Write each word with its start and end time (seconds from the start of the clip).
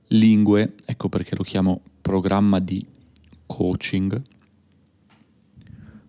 lingue, 0.07 0.73
ecco 0.85 1.09
perché 1.09 1.35
lo 1.35 1.43
chiamo 1.43 1.81
programma 2.01 2.59
di 2.59 2.85
coaching, 3.45 4.21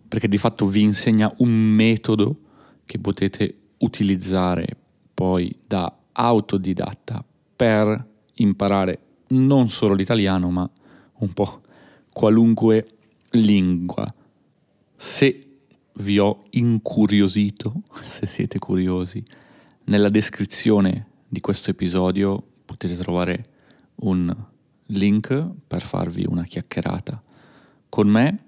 perché 0.09 0.29
di 0.29 0.39
fatto 0.39 0.67
vi 0.67 0.83
insegna 0.83 1.33
un 1.39 1.51
metodo 1.51 2.41
che 2.87 2.99
potete 2.99 3.57
utilizzare 3.79 4.67
poi 5.15 5.55
da 5.67 5.95
autodidatta 6.13 7.25
per 7.55 8.09
imparare 8.35 8.99
non 9.29 9.69
solo 9.69 9.95
l'italiano 9.95 10.51
ma 10.51 10.69
un 11.19 11.33
po' 11.33 11.61
qualunque 12.13 12.87
lingua. 13.31 14.13
Se 14.97 15.47
vi 15.95 16.19
ho 16.19 16.45
incuriosito, 16.51 17.83
se 18.03 18.27
siete 18.27 18.59
curiosi, 18.59 19.23
nella 19.91 20.09
descrizione 20.09 21.07
di 21.29 21.41
questo 21.41 21.71
episodio 21.71 22.43
potete 22.65 22.97
trovare 22.97 23.45
un 23.97 24.35
link 24.87 25.49
per 25.67 25.83
farvi 25.83 26.25
una 26.27 26.45
chiacchierata 26.45 27.21
con 27.89 28.09
me 28.09 28.45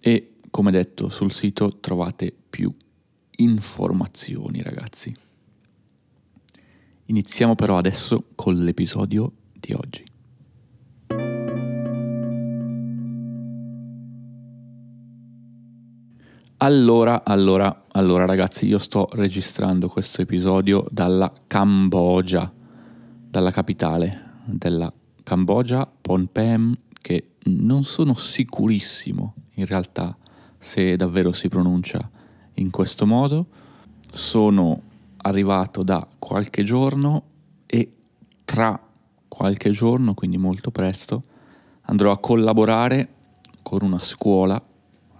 e 0.00 0.34
come 0.50 0.70
detto 0.72 1.08
sul 1.10 1.32
sito 1.32 1.78
trovate 1.78 2.34
più 2.50 2.74
informazioni 3.36 4.62
ragazzi. 4.62 5.16
Iniziamo 7.06 7.54
però 7.54 7.78
adesso 7.78 8.30
con 8.34 8.64
l'episodio 8.64 9.32
di 9.52 9.72
oggi. 9.74 10.15
Allora, 16.58 17.22
allora, 17.22 17.84
allora 17.92 18.24
ragazzi, 18.24 18.66
io 18.66 18.78
sto 18.78 19.10
registrando 19.12 19.88
questo 19.88 20.22
episodio 20.22 20.86
dalla 20.90 21.30
Cambogia, 21.46 22.50
dalla 23.28 23.50
capitale 23.50 24.40
della 24.46 24.90
Cambogia, 25.22 25.86
Phnom 25.86 26.24
Penh, 26.32 26.78
che 27.02 27.32
non 27.44 27.84
sono 27.84 28.16
sicurissimo 28.16 29.34
in 29.56 29.66
realtà 29.66 30.16
se 30.56 30.96
davvero 30.96 31.32
si 31.32 31.50
pronuncia 31.50 32.08
in 32.54 32.70
questo 32.70 33.04
modo. 33.04 33.48
Sono 34.10 34.80
arrivato 35.18 35.82
da 35.82 36.08
qualche 36.18 36.62
giorno 36.62 37.22
e 37.66 37.92
tra 38.46 38.80
qualche 39.28 39.68
giorno, 39.72 40.14
quindi 40.14 40.38
molto 40.38 40.70
presto, 40.70 41.22
andrò 41.82 42.12
a 42.12 42.18
collaborare 42.18 43.08
con 43.60 43.80
una 43.82 43.98
scuola 43.98 44.58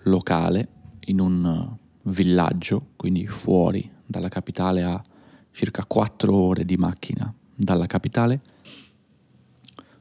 locale 0.04 0.68
in 1.06 1.20
un 1.20 1.44
uh, 1.44 2.10
villaggio, 2.10 2.88
quindi 2.96 3.26
fuori 3.26 3.90
dalla 4.04 4.28
capitale 4.28 4.82
a 4.82 5.02
circa 5.50 5.84
4 5.84 6.34
ore 6.34 6.64
di 6.64 6.76
macchina 6.76 7.32
dalla 7.54 7.86
capitale, 7.86 8.40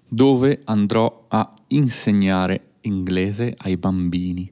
dove 0.07 0.61
andrò 0.65 1.25
a 1.29 1.53
insegnare 1.67 2.73
inglese 2.81 3.55
ai 3.57 3.77
bambini 3.77 4.51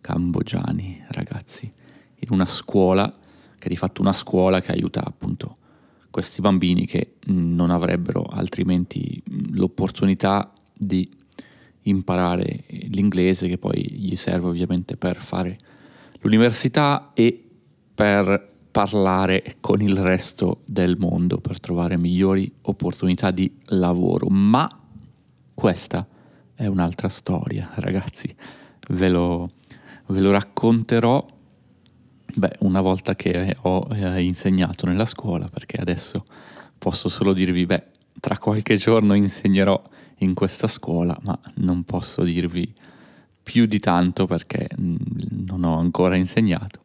cambogiani, 0.00 1.04
ragazzi, 1.08 1.70
in 2.16 2.28
una 2.30 2.46
scuola, 2.46 3.10
che 3.58 3.66
è 3.66 3.68
di 3.68 3.76
fatto 3.76 4.00
una 4.00 4.12
scuola 4.12 4.60
che 4.60 4.72
aiuta 4.72 5.04
appunto 5.04 5.56
questi 6.10 6.42
bambini 6.42 6.84
che 6.84 7.14
non 7.26 7.70
avrebbero 7.70 8.22
altrimenti 8.24 9.20
l'opportunità 9.52 10.52
di 10.72 11.08
imparare 11.82 12.64
l'inglese 12.68 13.48
che 13.48 13.56
poi 13.56 13.82
gli 13.82 14.14
serve 14.14 14.48
ovviamente 14.48 14.96
per 14.96 15.16
fare 15.16 15.58
l'università 16.22 17.10
e 17.14 17.48
per 17.94 18.50
parlare 18.70 19.56
con 19.60 19.80
il 19.82 19.96
resto 19.96 20.62
del 20.64 20.96
mondo, 20.98 21.38
per 21.38 21.60
trovare 21.60 21.96
migliori 21.98 22.50
opportunità 22.62 23.30
di 23.30 23.54
lavoro. 23.66 24.28
Ma 24.28 24.68
questa 25.54 26.06
è 26.54 26.66
un'altra 26.66 27.08
storia, 27.08 27.70
ragazzi. 27.74 28.34
Ve 28.88 29.08
lo, 29.08 29.50
ve 30.06 30.20
lo 30.20 30.30
racconterò 30.30 31.24
beh, 32.34 32.56
una 32.60 32.80
volta 32.80 33.14
che 33.14 33.56
ho 33.60 33.86
eh, 33.92 34.22
insegnato 34.22 34.86
nella 34.86 35.04
scuola, 35.04 35.48
perché 35.48 35.80
adesso 35.80 36.24
posso 36.78 37.08
solo 37.08 37.32
dirvi, 37.32 37.66
beh, 37.66 37.84
tra 38.20 38.38
qualche 38.38 38.76
giorno 38.76 39.14
insegnerò 39.14 39.80
in 40.18 40.34
questa 40.34 40.66
scuola, 40.66 41.16
ma 41.22 41.38
non 41.56 41.84
posso 41.84 42.22
dirvi 42.22 42.72
più 43.42 43.66
di 43.66 43.78
tanto 43.78 44.26
perché 44.26 44.68
mm, 44.78 44.96
non 45.46 45.64
ho 45.64 45.78
ancora 45.78 46.16
insegnato. 46.16 46.80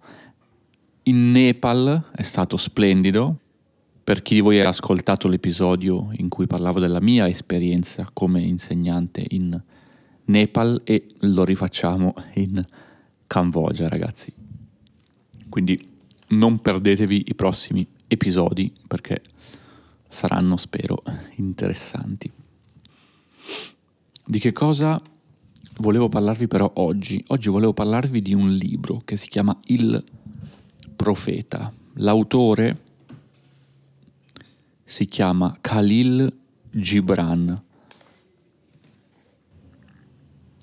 In 1.03 1.31
Nepal 1.31 2.09
è 2.11 2.23
stato 2.23 2.57
splendido. 2.57 3.39
Per 4.03 4.21
chi 4.21 4.35
di 4.35 4.41
voi 4.41 4.61
ha 4.61 4.69
ascoltato 4.69 5.27
l'episodio 5.27 6.09
in 6.13 6.29
cui 6.29 6.47
parlavo 6.47 6.79
della 6.79 7.01
mia 7.01 7.27
esperienza 7.27 8.09
come 8.13 8.41
insegnante 8.41 9.25
in 9.29 9.61
Nepal 10.25 10.81
e 10.85 11.07
lo 11.19 11.43
rifacciamo 11.43 12.13
in 12.35 12.65
Cambogia, 13.27 13.89
ragazzi. 13.89 14.33
Quindi 15.49 15.95
non 16.29 16.59
perdetevi 16.59 17.25
i 17.27 17.35
prossimi 17.35 17.85
episodi 18.07 18.73
perché 18.87 19.21
saranno, 20.07 20.55
spero, 20.57 21.03
interessanti. 21.35 22.31
Di 24.25 24.39
che 24.39 24.51
cosa 24.51 25.01
volevo 25.79 26.09
parlarvi 26.09 26.47
però 26.47 26.71
oggi. 26.75 27.23
Oggi 27.27 27.49
volevo 27.49 27.73
parlarvi 27.73 28.21
di 28.21 28.33
un 28.33 28.53
libro 28.53 29.01
che 29.03 29.15
si 29.15 29.29
chiama 29.29 29.57
Il 29.65 30.03
Profeta. 30.95 31.73
L'autore 31.95 32.81
si 34.83 35.05
chiama 35.05 35.57
Khalil 35.59 36.31
Gibran, 36.71 37.63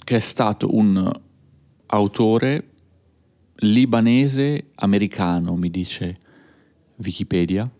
che 0.05 0.17
è 0.17 0.21
stato 0.21 0.75
un 0.75 1.21
autore 1.87 2.71
libanese 3.57 4.71
americano, 4.77 5.57
mi 5.57 5.71
dice 5.71 6.19
Wikipedia, 6.97 7.71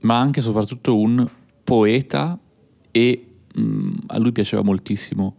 ma 0.00 0.18
anche 0.18 0.40
e 0.40 0.42
soprattutto 0.42 0.98
un 0.98 1.28
poeta 1.64 2.38
e 2.90 3.35
mh, 3.56 3.60
mm, 3.60 3.94
a 4.08 4.18
lui 4.18 4.32
piaceva 4.32 4.62
moltissimo 4.62 5.36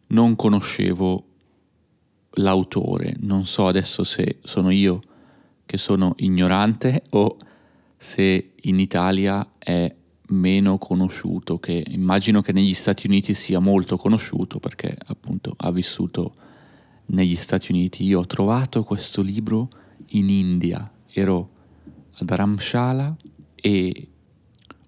non 0.08 0.36
conoscevo 0.36 1.26
l'autore, 2.38 3.16
non 3.20 3.46
so 3.46 3.68
adesso 3.68 4.04
se 4.04 4.38
sono 4.44 4.70
io 4.70 5.02
che 5.66 5.78
sono 5.78 6.14
ignorante 6.18 7.04
o 7.10 7.38
se 7.98 8.52
in 8.56 8.80
Italia 8.80 9.54
è 9.58 9.94
meno 10.30 10.78
conosciuto, 10.78 11.60
che 11.60 11.84
immagino 11.88 12.42
che 12.42 12.54
negli 12.54 12.74
Stati 12.74 13.08
Uniti 13.08 13.34
sia 13.34 13.60
molto 13.60 13.98
conosciuto 13.98 14.60
perché 14.60 14.96
appunto 15.08 15.54
ha 15.58 15.72
vissuto 15.72 16.36
negli 17.08 17.36
Stati 17.36 17.72
Uniti. 17.72 18.04
Io 18.06 18.20
ho 18.20 18.26
trovato 18.26 18.84
questo 18.84 19.22
libro 19.22 19.70
in 20.12 20.30
India, 20.30 20.90
ero 21.12 21.50
a 22.14 22.24
Dharamshala 22.24 23.16
e 23.56 24.08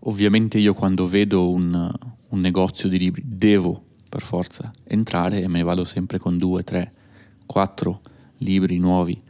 ovviamente 0.01 0.57
io 0.57 0.73
quando 0.73 1.07
vedo 1.07 1.49
un, 1.49 1.91
un 2.29 2.39
negozio 2.39 2.89
di 2.89 2.97
libri 2.97 3.23
devo 3.25 3.83
per 4.09 4.21
forza 4.21 4.71
entrare 4.85 5.41
e 5.41 5.47
me 5.47 5.59
ne 5.59 5.63
vado 5.63 5.83
sempre 5.83 6.17
con 6.17 6.37
due, 6.37 6.63
tre, 6.63 6.91
quattro 7.45 8.01
libri 8.37 8.77
nuovi 8.77 9.21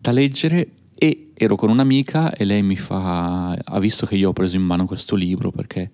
da 0.00 0.12
leggere 0.12 0.68
e 0.94 1.30
ero 1.34 1.56
con 1.56 1.70
un'amica 1.70 2.32
e 2.32 2.44
lei 2.44 2.62
mi 2.62 2.76
fa, 2.76 3.52
ha 3.52 3.78
visto 3.80 4.06
che 4.06 4.16
io 4.16 4.30
ho 4.30 4.32
preso 4.32 4.56
in 4.56 4.62
mano 4.62 4.86
questo 4.86 5.16
libro 5.16 5.50
perché 5.50 5.90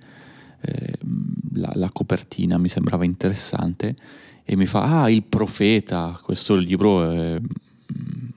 eh, 0.61 0.99
la, 1.55 1.73
la, 1.75 1.91
copertina 1.91 2.59
mi 2.59 2.69
sembrava 2.69 3.05
interessante 3.05 3.97
e 4.45 4.57
mi 4.57 4.67
fa, 4.67 5.03
ah, 5.03 5.11
il 5.11 5.23
profeta, 5.23 6.21
questo 6.23 6.55
libro 6.55 7.11
è 7.11 7.41
mm, 7.41 8.29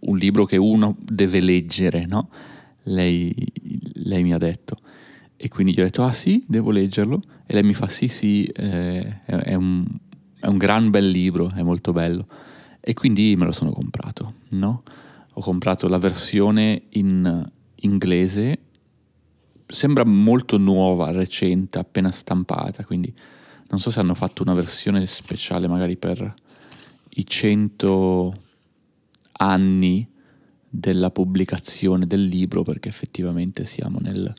un 0.00 0.18
libro 0.18 0.44
che 0.46 0.56
uno 0.56 0.96
deve 0.98 1.40
leggere, 1.40 2.06
no? 2.06 2.28
Lei, 2.84 3.34
lei 3.94 4.22
mi 4.22 4.32
ha 4.32 4.38
detto. 4.38 4.78
E 5.36 5.48
quindi 5.48 5.74
gli 5.74 5.80
ho 5.80 5.84
detto, 5.84 6.04
ah 6.04 6.12
sì, 6.12 6.44
devo 6.46 6.70
leggerlo. 6.70 7.22
E 7.46 7.54
lei 7.54 7.62
mi 7.62 7.74
fa, 7.74 7.88
sì, 7.88 8.08
sì, 8.08 8.44
eh, 8.44 9.22
è, 9.24 9.54
un, 9.54 9.84
è 10.38 10.46
un 10.46 10.56
gran 10.56 10.90
bel 10.90 11.08
libro, 11.08 11.52
è 11.54 11.62
molto 11.62 11.92
bello. 11.92 12.26
E 12.80 12.94
quindi 12.94 13.34
me 13.36 13.44
lo 13.44 13.52
sono 13.52 13.72
comprato, 13.72 14.34
no? 14.50 14.82
ho 15.36 15.40
comprato 15.40 15.88
la 15.88 15.98
versione 15.98 16.82
in 16.90 17.50
inglese, 17.76 18.58
sembra 19.66 20.04
molto 20.04 20.58
nuova, 20.58 21.10
recente, 21.10 21.78
appena 21.78 22.12
stampata, 22.12 22.84
quindi 22.84 23.12
non 23.68 23.80
so 23.80 23.90
se 23.90 23.98
hanno 23.98 24.14
fatto 24.14 24.42
una 24.42 24.54
versione 24.54 25.04
speciale 25.06 25.66
magari 25.66 25.96
per 25.96 26.34
i 27.16 27.26
100 27.26 28.42
anni 29.32 30.08
della 30.68 31.10
pubblicazione 31.10 32.06
del 32.06 32.24
libro, 32.24 32.62
perché 32.62 32.88
effettivamente 32.88 33.64
siamo 33.64 33.98
nel 34.00 34.32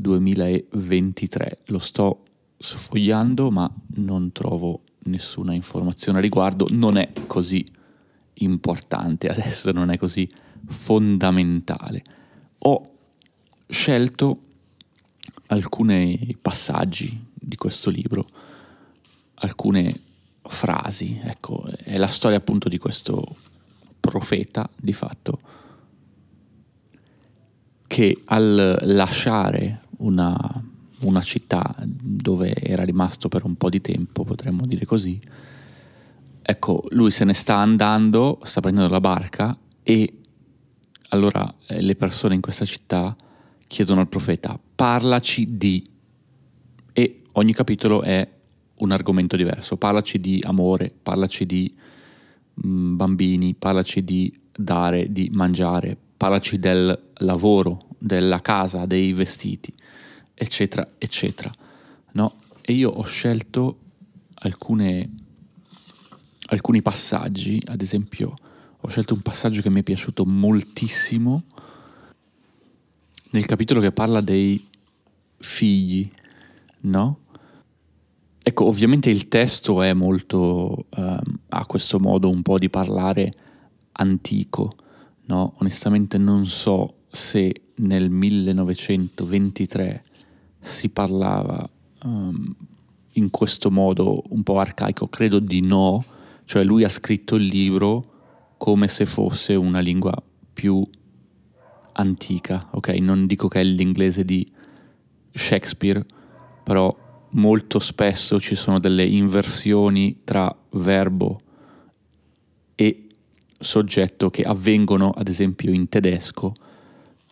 2023. 0.00 1.60
Lo 1.66 1.78
sto 1.78 2.24
sfogliando, 2.56 3.50
ma 3.50 3.70
non 3.96 4.32
trovo 4.32 4.82
nessuna 5.04 5.54
informazione 5.54 6.18
a 6.18 6.20
riguardo, 6.20 6.66
non 6.70 6.96
è 6.96 7.12
così 7.26 7.66
importante, 8.34 9.28
adesso 9.28 9.72
non 9.72 9.90
è 9.90 9.98
così 9.98 10.28
fondamentale. 10.66 12.02
Ho 12.58 12.92
scelto 13.68 14.42
alcuni 15.46 16.36
passaggi 16.40 17.26
di 17.34 17.56
questo 17.56 17.90
libro, 17.90 18.26
alcune 19.34 20.02
frasi, 20.42 21.20
ecco, 21.22 21.64
è 21.66 21.96
la 21.96 22.06
storia 22.06 22.38
appunto 22.38 22.68
di 22.68 22.78
questo 22.78 23.36
profeta 24.00 24.68
di 24.76 24.92
fatto 24.92 25.40
che 27.86 28.22
al 28.26 28.78
lasciare 28.82 29.86
una, 29.98 30.36
una 31.00 31.20
città 31.20 31.74
dove 31.84 32.54
era 32.54 32.84
rimasto 32.84 33.28
per 33.28 33.44
un 33.44 33.56
po' 33.56 33.68
di 33.68 33.80
tempo, 33.80 34.24
potremmo 34.24 34.66
dire 34.66 34.84
così, 34.84 35.20
Ecco, 36.50 36.82
lui 36.92 37.10
se 37.10 37.26
ne 37.26 37.34
sta 37.34 37.56
andando, 37.56 38.40
sta 38.44 38.62
prendendo 38.62 38.88
la 38.90 39.02
barca 39.02 39.54
e 39.82 40.14
allora 41.10 41.54
eh, 41.66 41.82
le 41.82 41.94
persone 41.94 42.36
in 42.36 42.40
questa 42.40 42.64
città 42.64 43.14
chiedono 43.66 44.00
al 44.00 44.08
profeta, 44.08 44.58
parlaci 44.74 45.58
di... 45.58 45.86
E 46.94 47.22
ogni 47.32 47.52
capitolo 47.52 48.00
è 48.00 48.26
un 48.76 48.92
argomento 48.92 49.36
diverso, 49.36 49.76
parlaci 49.76 50.20
di 50.20 50.42
amore, 50.42 50.90
parlaci 51.02 51.44
di 51.44 51.70
mh, 52.54 52.66
mm, 52.66 52.96
bambini, 52.96 53.52
parlaci 53.52 54.02
di 54.02 54.34
dare, 54.50 55.12
di 55.12 55.28
mangiare, 55.30 55.98
parlaci 56.16 56.58
del 56.58 56.98
lavoro, 57.16 57.88
della 57.98 58.40
casa, 58.40 58.86
dei 58.86 59.12
vestiti, 59.12 59.74
eccetera, 60.38 60.88
eccetera. 60.98 61.52
No? 62.12 62.40
E 62.60 62.72
io 62.72 62.90
ho 62.90 63.04
scelto 63.04 63.78
alcune 64.34 65.10
alcuni 66.50 66.80
passaggi, 66.80 67.62
ad 67.66 67.82
esempio 67.82 68.34
ho 68.80 68.88
scelto 68.88 69.12
un 69.12 69.20
passaggio 69.20 69.60
che 69.60 69.70
mi 69.70 69.80
è 69.80 69.82
piaciuto 69.82 70.24
moltissimo 70.24 71.42
nel 73.30 73.44
capitolo 73.44 73.80
che 73.80 73.92
parla 73.92 74.20
dei 74.20 74.64
figli, 75.36 76.10
no? 76.82 77.18
Ecco, 78.42 78.64
ovviamente 78.64 79.10
il 79.10 79.28
testo 79.28 79.82
è 79.82 79.92
molto, 79.92 80.86
um, 80.96 81.38
ha 81.48 81.66
questo 81.66 81.98
modo 81.98 82.30
un 82.30 82.40
po' 82.40 82.58
di 82.58 82.70
parlare 82.70 83.34
antico, 83.92 84.76
no? 85.26 85.52
Onestamente 85.58 86.16
non 86.16 86.46
so 86.46 87.00
se 87.10 87.64
nel 87.76 88.08
1923 88.08 90.04
si 90.68 90.88
parlava 90.90 91.68
um, 92.04 92.54
in 93.12 93.30
questo 93.30 93.70
modo 93.70 94.22
un 94.28 94.42
po' 94.42 94.58
arcaico, 94.58 95.08
credo 95.08 95.38
di 95.38 95.60
no, 95.60 96.04
cioè 96.44 96.62
lui 96.62 96.84
ha 96.84 96.88
scritto 96.88 97.34
il 97.36 97.46
libro 97.46 98.12
come 98.56 98.88
se 98.88 99.06
fosse 99.06 99.54
una 99.54 99.80
lingua 99.80 100.14
più 100.52 100.86
antica, 101.92 102.68
ok? 102.70 102.88
Non 102.88 103.26
dico 103.26 103.48
che 103.48 103.60
è 103.60 103.64
l'inglese 103.64 104.24
di 104.24 104.50
Shakespeare, 105.32 106.04
però 106.62 106.94
molto 107.30 107.78
spesso 107.78 108.40
ci 108.40 108.54
sono 108.54 108.78
delle 108.78 109.04
inversioni 109.04 110.20
tra 110.24 110.54
verbo 110.70 111.40
e 112.74 113.06
soggetto 113.58 114.30
che 114.30 114.42
avvengono 114.42 115.10
ad 115.10 115.28
esempio 115.28 115.72
in 115.72 115.88
tedesco, 115.88 116.54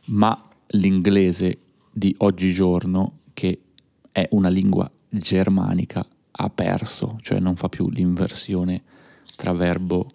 ma 0.07 0.37
l'inglese 0.69 1.59
di 1.93 2.14
oggigiorno, 2.19 3.19
che 3.37 3.61
è 4.11 4.26
una 4.31 4.49
lingua 4.49 4.90
germanica, 5.11 6.07
ha 6.31 6.49
perso, 6.49 7.19
cioè 7.21 7.38
non 7.38 7.55
fa 7.55 7.69
più 7.69 7.90
l'inversione 7.90 8.83
tra 9.37 9.52
verbo 9.52 10.11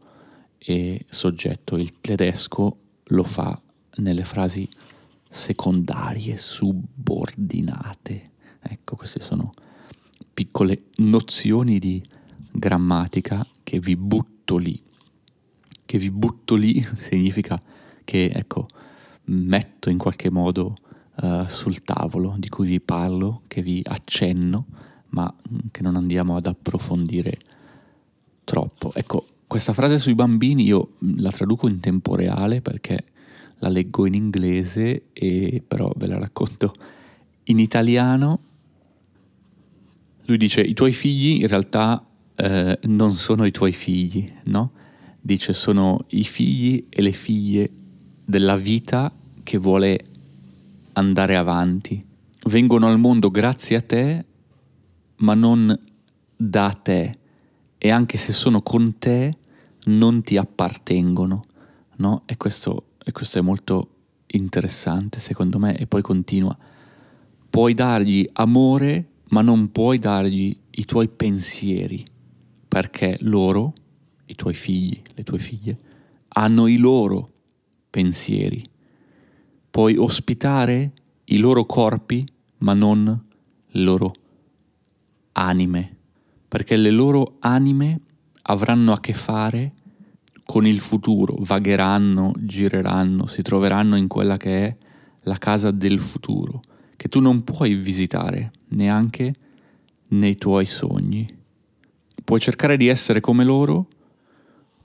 e 0.58 1.06
soggetto. 1.08 1.78
Il 1.78 2.02
tedesco 2.02 2.78
lo 3.04 3.24
fa 3.24 3.62
nelle 3.98 4.24
frasi 4.24 4.68
secondarie 5.30 6.36
subordinate. 6.36 8.32
Ecco, 8.60 8.96
queste 8.96 9.20
sono 9.20 9.54
piccole 10.34 10.86
nozioni 10.96 11.78
di 11.78 12.04
grammatica 12.52 13.46
che 13.62 13.78
vi 13.78 13.96
butto 13.96 14.58
lì. 14.58 14.82
Che 15.86 15.98
vi 16.00 16.10
butto 16.10 16.56
lì 16.56 16.84
significa 16.98 17.62
che, 18.04 18.32
ecco, 18.34 18.66
metto 19.26 19.92
in 19.92 20.00
qualche 20.00 20.32
modo 20.32 20.76
uh, 21.16 21.48
sul 21.48 21.84
tavolo 21.84 22.36
di 22.38 22.50
cui 22.50 22.68
vi 22.68 22.80
parlo, 22.80 23.42
che 23.48 23.62
vi 23.62 23.82
accenno, 23.86 24.66
ma 25.10 25.34
che 25.72 25.82
non 25.82 25.96
andiamo 25.96 26.36
ad 26.36 26.46
approfondire 26.46 27.38
troppo. 28.44 28.92
Ecco, 28.94 29.26
questa 29.48 29.74
frase 29.74 30.00
sui 30.00 30.16
bambini 30.16 30.64
io 30.64 30.94
la 31.18 31.32
traduco 31.32 31.68
in 31.68 31.80
tempo 31.80 32.16
reale 32.16 32.62
perché 32.62 33.06
la 33.60 33.70
leggo 33.70 34.06
in 34.06 34.14
inglese 34.14 35.08
e 35.14 35.64
però 35.66 35.92
ve 35.96 36.08
la 36.08 36.18
racconto 36.18 36.74
in 37.46 37.60
italiano. 37.60 38.40
Lui 40.26 40.38
dice 40.38 40.62
i 40.62 40.74
tuoi 40.74 40.94
figli 40.94 41.42
in 41.42 41.48
realtà 41.48 42.06
eh, 42.36 42.80
non 42.84 43.14
sono 43.14 43.46
i 43.46 43.52
tuoi 43.52 43.74
figli, 43.74 44.32
no? 44.46 44.72
Dice 45.20 45.54
sono 45.54 46.06
i 46.10 46.24
figli 46.24 46.88
e 46.90 47.02
le 47.02 47.12
figlie 47.12 47.70
della 48.24 48.56
vita 48.56 49.14
che 49.44 49.58
vuole 49.58 50.06
andare 50.94 51.36
avanti. 51.36 52.06
Vengono 52.46 52.88
al 52.88 53.00
mondo 53.00 53.30
grazie 53.30 53.76
a 53.76 53.82
te, 53.82 54.26
ma 55.18 55.34
non 55.34 55.78
da 56.36 56.72
te 56.72 57.16
e 57.78 57.90
anche 57.90 58.18
se 58.18 58.34
sono 58.34 58.62
con 58.62 58.98
te 58.98 59.38
non 59.86 60.22
ti 60.22 60.38
appartengono, 60.38 61.44
no? 61.98 62.24
E 62.26 62.38
questo, 62.38 62.86
e 63.04 63.12
questo 63.12 63.40
è 63.40 63.42
molto 63.42 63.90
interessante 64.28 65.20
secondo 65.20 65.60
me 65.60 65.78
e 65.78 65.88
poi 65.88 66.02
continua. 66.02 66.56
Puoi 67.50 67.74
dargli 67.74 68.28
amore 68.34 69.08
ma 69.30 69.42
non 69.42 69.72
puoi 69.72 70.00
dargli 70.00 70.58
i 70.72 70.86
tuoi 70.86 71.08
pensieri 71.08 72.06
perché 72.68 73.18
loro, 73.22 73.74
i 74.26 74.36
tuoi 74.36 74.54
figli, 74.54 75.02
le 75.14 75.24
tue 75.24 75.40
figlie, 75.40 75.78
hanno 76.30 76.68
i 76.68 76.78
loro 76.78 77.30
pensieri. 77.90 78.64
Puoi 79.72 79.98
ospitare 79.98 80.92
i 81.26 81.38
loro 81.38 81.66
corpi 81.66 82.24
ma 82.60 82.74
non 82.74 83.24
le 83.68 83.82
loro 83.82 84.14
anime 85.32 85.96
perché 86.52 86.76
le 86.76 86.92
loro 86.92 87.38
anime 87.40 88.02
avranno 88.42 88.92
a 88.92 89.00
che 89.00 89.14
fare 89.14 89.72
con 90.44 90.68
il 90.68 90.82
futuro, 90.82 91.38
vagheranno, 91.40 92.34
gireranno, 92.38 93.26
si 93.26 93.42
troveranno 93.42 93.96
in 93.96 94.10
quella 94.10 94.36
che 94.36 94.66
è 94.68 94.78
la 95.22 95.38
casa 95.38 95.72
del 95.72 95.98
futuro, 96.02 96.62
che 96.98 97.08
tu 97.08 97.22
non 97.22 97.46
puoi 97.46 97.74
visitare 97.74 98.52
neanche 98.72 99.34
nei 100.10 100.36
tuoi 100.36 100.66
sogni. 100.66 101.26
Puoi 102.22 102.42
cercare 102.42 102.76
di 102.76 102.88
essere 102.88 103.22
come 103.22 103.46
loro, 103.46 103.88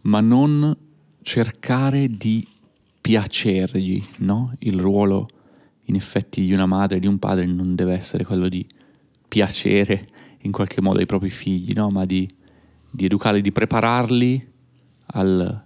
ma 0.03 0.21
non 0.21 0.77
cercare 1.23 2.09
di 2.09 2.47
piacergli, 3.07 4.03
no? 4.17 4.53
Il 4.59 4.81
ruolo, 4.81 5.29
in 5.83 5.95
effetti, 5.95 6.45
di 6.45 6.53
una 6.53 6.67
madre 6.67 6.99
di 6.99 7.07
un 7.07 7.21
padre 7.21 7.47
non 7.47 7.77
deve 7.77 7.95
essere 7.95 8.25
quello 8.25 8.49
di 8.49 8.67
piacere 9.29 10.09
in 10.41 10.51
qualche 10.51 10.81
modo 10.81 10.99
ai 10.99 11.07
propri 11.07 11.31
figli, 11.31 11.73
no? 11.73 11.89
ma 11.89 12.05
di, 12.05 12.29
di 12.91 13.05
educarli, 13.05 13.43
di 13.43 13.53
prepararli 13.53 14.53
al, 15.13 15.63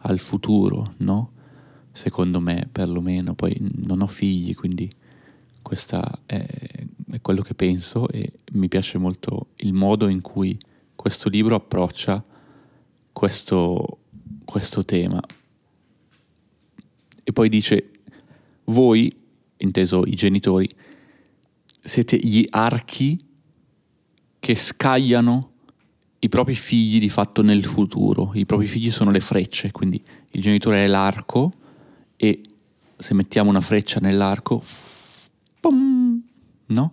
al 0.00 0.18
futuro, 0.18 0.94
no? 0.98 1.32
secondo 1.92 2.40
me 2.40 2.66
perlomeno, 2.72 3.34
poi 3.34 3.54
non 3.84 4.00
ho 4.00 4.06
figli, 4.06 4.54
quindi 4.54 4.90
questo 5.60 6.00
è, 6.24 6.42
è, 7.10 7.20
quello 7.20 7.42
che 7.42 7.52
penso 7.52 8.08
e 8.08 8.32
mi 8.52 8.68
piace 8.68 8.96
molto 8.96 9.48
il 9.56 9.74
modo 9.74 10.08
in 10.08 10.22
cui 10.22 10.58
questo 10.96 11.28
libro 11.28 11.54
approccia 11.54 12.24
questo, 13.12 13.98
questo 14.46 14.86
tema. 14.86 15.22
E 17.24 17.32
poi 17.32 17.48
dice, 17.48 17.90
voi, 18.64 19.14
inteso 19.58 20.04
i 20.04 20.14
genitori, 20.14 20.68
siete 21.80 22.16
gli 22.16 22.46
archi 22.50 23.18
che 24.38 24.54
scagliano 24.54 25.50
i 26.18 26.28
propri 26.28 26.54
figli 26.54 27.00
di 27.00 27.08
fatto 27.08 27.42
nel 27.42 27.64
futuro. 27.64 28.30
I 28.34 28.46
propri 28.46 28.66
figli 28.66 28.90
sono 28.90 29.10
le 29.10 29.20
frecce, 29.20 29.72
quindi 29.72 30.02
il 30.30 30.40
genitore 30.40 30.84
è 30.84 30.86
l'arco 30.86 31.52
e 32.16 32.40
se 32.96 33.14
mettiamo 33.14 33.50
una 33.50 33.60
freccia 33.60 33.98
nell'arco, 34.00 34.62
pum, 35.60 36.22
no? 36.66 36.92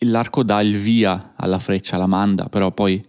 L'arco 0.00 0.42
dà 0.42 0.60
il 0.60 0.76
via 0.76 1.32
alla 1.36 1.58
freccia, 1.58 1.96
la 1.96 2.06
manda, 2.06 2.50
però 2.50 2.70
poi 2.70 3.02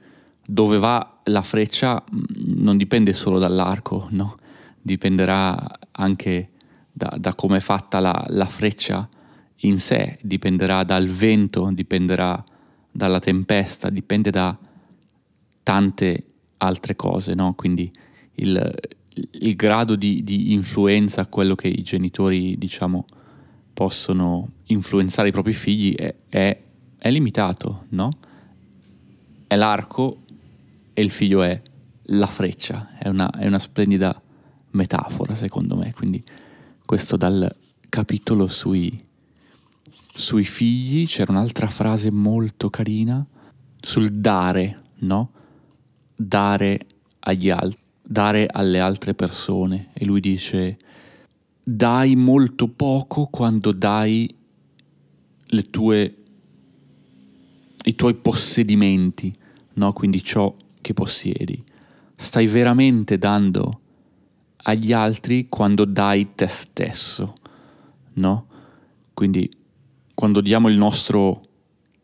dove 0.45 0.77
va 0.77 1.19
la 1.25 1.41
freccia 1.41 2.01
mm, 2.01 2.63
non 2.63 2.77
dipende 2.77 3.11
solo 3.11 3.39
dall'arco, 3.39 4.07
no? 4.11 4.37
Dipenderà 4.87 5.79
anche 5.91 6.49
da, 6.91 7.13
da 7.19 7.35
come 7.35 7.57
è 7.57 7.59
fatta 7.59 7.99
la, 7.99 8.25
la 8.29 8.45
freccia 8.45 9.07
in 9.61 9.79
sé, 9.79 10.17
dipenderà 10.21 10.83
dal 10.83 11.07
vento, 11.07 11.69
dipenderà 11.73 12.43
dalla 12.89 13.19
tempesta, 13.19 13.89
dipende 13.89 14.31
da 14.31 14.57
tante 15.61 16.23
altre 16.57 16.95
cose, 16.95 17.33
no? 17.33 17.53
Quindi 17.53 17.91
il, 18.35 18.73
il 19.31 19.55
grado 19.55 19.95
di, 19.95 20.23
di, 20.23 20.53
influenza, 20.53 21.25
quello 21.25 21.55
che 21.55 21.67
i 21.67 21.81
genitori, 21.83 22.57
diciamo, 22.57 23.05
possono 23.73 24.49
influenzare 24.67 25.29
i 25.29 25.31
propri 25.31 25.53
figli 25.53 25.93
è, 25.95 26.15
è, 26.29 26.57
è 26.97 27.11
limitato, 27.11 27.85
no? 27.89 28.11
È 29.45 29.55
l'arco 29.55 30.23
e 30.93 31.01
il 31.01 31.11
figlio 31.11 31.41
è 31.43 31.61
la 32.09 32.27
freccia, 32.27 32.97
è 32.97 33.07
una, 33.07 33.29
è 33.29 33.45
una 33.45 33.59
splendida 33.59 34.21
metafora 34.77 35.35
secondo 35.35 35.75
me, 35.75 35.93
quindi 35.93 36.23
questo 36.85 37.17
dal 37.17 37.53
capitolo 37.89 38.47
sui 38.47 39.05
sui 40.17 40.45
figli 40.45 41.05
c'era 41.05 41.31
un'altra 41.31 41.67
frase 41.67 42.09
molto 42.09 42.69
carina 42.69 43.25
sul 43.79 44.09
dare, 44.09 44.81
no? 44.99 45.31
Dare 46.15 46.79
agli 47.19 47.49
altri, 47.51 47.79
dare 48.01 48.47
alle 48.51 48.79
altre 48.79 49.13
persone. 49.13 49.89
E 49.93 50.05
lui 50.05 50.19
dice, 50.19 50.77
dai 51.63 52.15
molto 52.15 52.67
poco 52.67 53.27
quando 53.27 53.71
dai 53.71 54.33
le 55.49 55.69
tue, 55.69 56.15
i 57.83 57.95
tuoi 57.95 58.15
possedimenti, 58.15 59.35
no? 59.75 59.93
Quindi 59.93 60.23
ciò 60.23 60.53
che 60.81 60.93
possiedi. 60.93 61.63
Stai 62.15 62.47
veramente 62.47 63.19
dando 63.19 63.81
agli 64.69 64.91
altri 64.91 65.47
quando 65.47 65.85
dai 65.85 66.35
te 66.35 66.47
stesso, 66.47 67.35
no? 68.13 68.47
Quindi 69.13 69.49
quando 70.13 70.41
diamo 70.41 70.67
il 70.67 70.77
nostro 70.77 71.41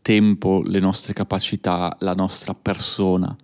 tempo, 0.02 0.62
le 0.66 0.80
nostre 0.80 1.14
capacità, 1.14 1.96
la 2.00 2.14
nostra 2.14 2.54
persona 2.54 3.36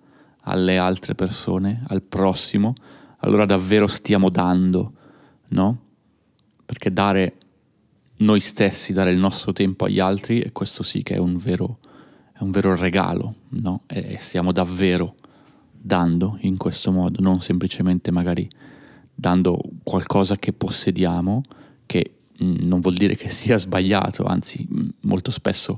alle 0.44 0.78
altre 0.78 1.16
persone, 1.16 1.84
al 1.88 2.02
prossimo, 2.02 2.74
allora 3.18 3.46
davvero 3.46 3.88
stiamo 3.88 4.30
dando, 4.30 4.94
no? 5.50 5.80
Perché 6.66 6.92
dare 6.92 7.36
noi 8.18 8.40
stessi, 8.40 8.94
dare 8.94 9.12
il 9.12 9.20
nostro 9.20 9.52
tempo 9.52 9.86
agli 9.86 10.00
altri, 10.00 10.40
e 10.40 10.54
questo 10.54 10.82
sì 10.82 11.04
che 11.04 11.16
è 11.16 11.20
un 11.20 11.36
vero, 11.36 11.80
è 12.32 12.42
un 12.42 12.52
vero 12.52 12.74
regalo, 12.74 13.36
no? 13.50 13.82
E 13.86 14.18
stiamo 14.18 14.54
davvero 14.54 15.16
dando 15.72 16.38
in 16.42 16.56
questo 16.56 16.92
modo, 16.92 17.22
non 17.22 17.42
semplicemente 17.42 18.12
magari 18.12 18.50
dando 19.20 19.60
qualcosa 19.84 20.38
che 20.38 20.54
possediamo, 20.54 21.44
che 21.86 22.20
Mm, 22.44 22.56
non 22.62 22.80
vuol 22.80 22.96
dire 22.96 23.16
che 23.16 23.30
sia 23.30 23.58
sbagliato, 23.58 24.24
anzi 24.26 24.68
mm, 24.72 24.90
molto 25.02 25.32
spesso 25.32 25.78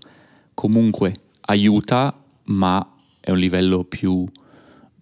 comunque 0.54 1.14
aiuta, 1.42 2.24
ma 2.46 2.96
è 3.20 3.32
un 3.32 3.40
livello 3.40 3.84
più, 3.84 4.28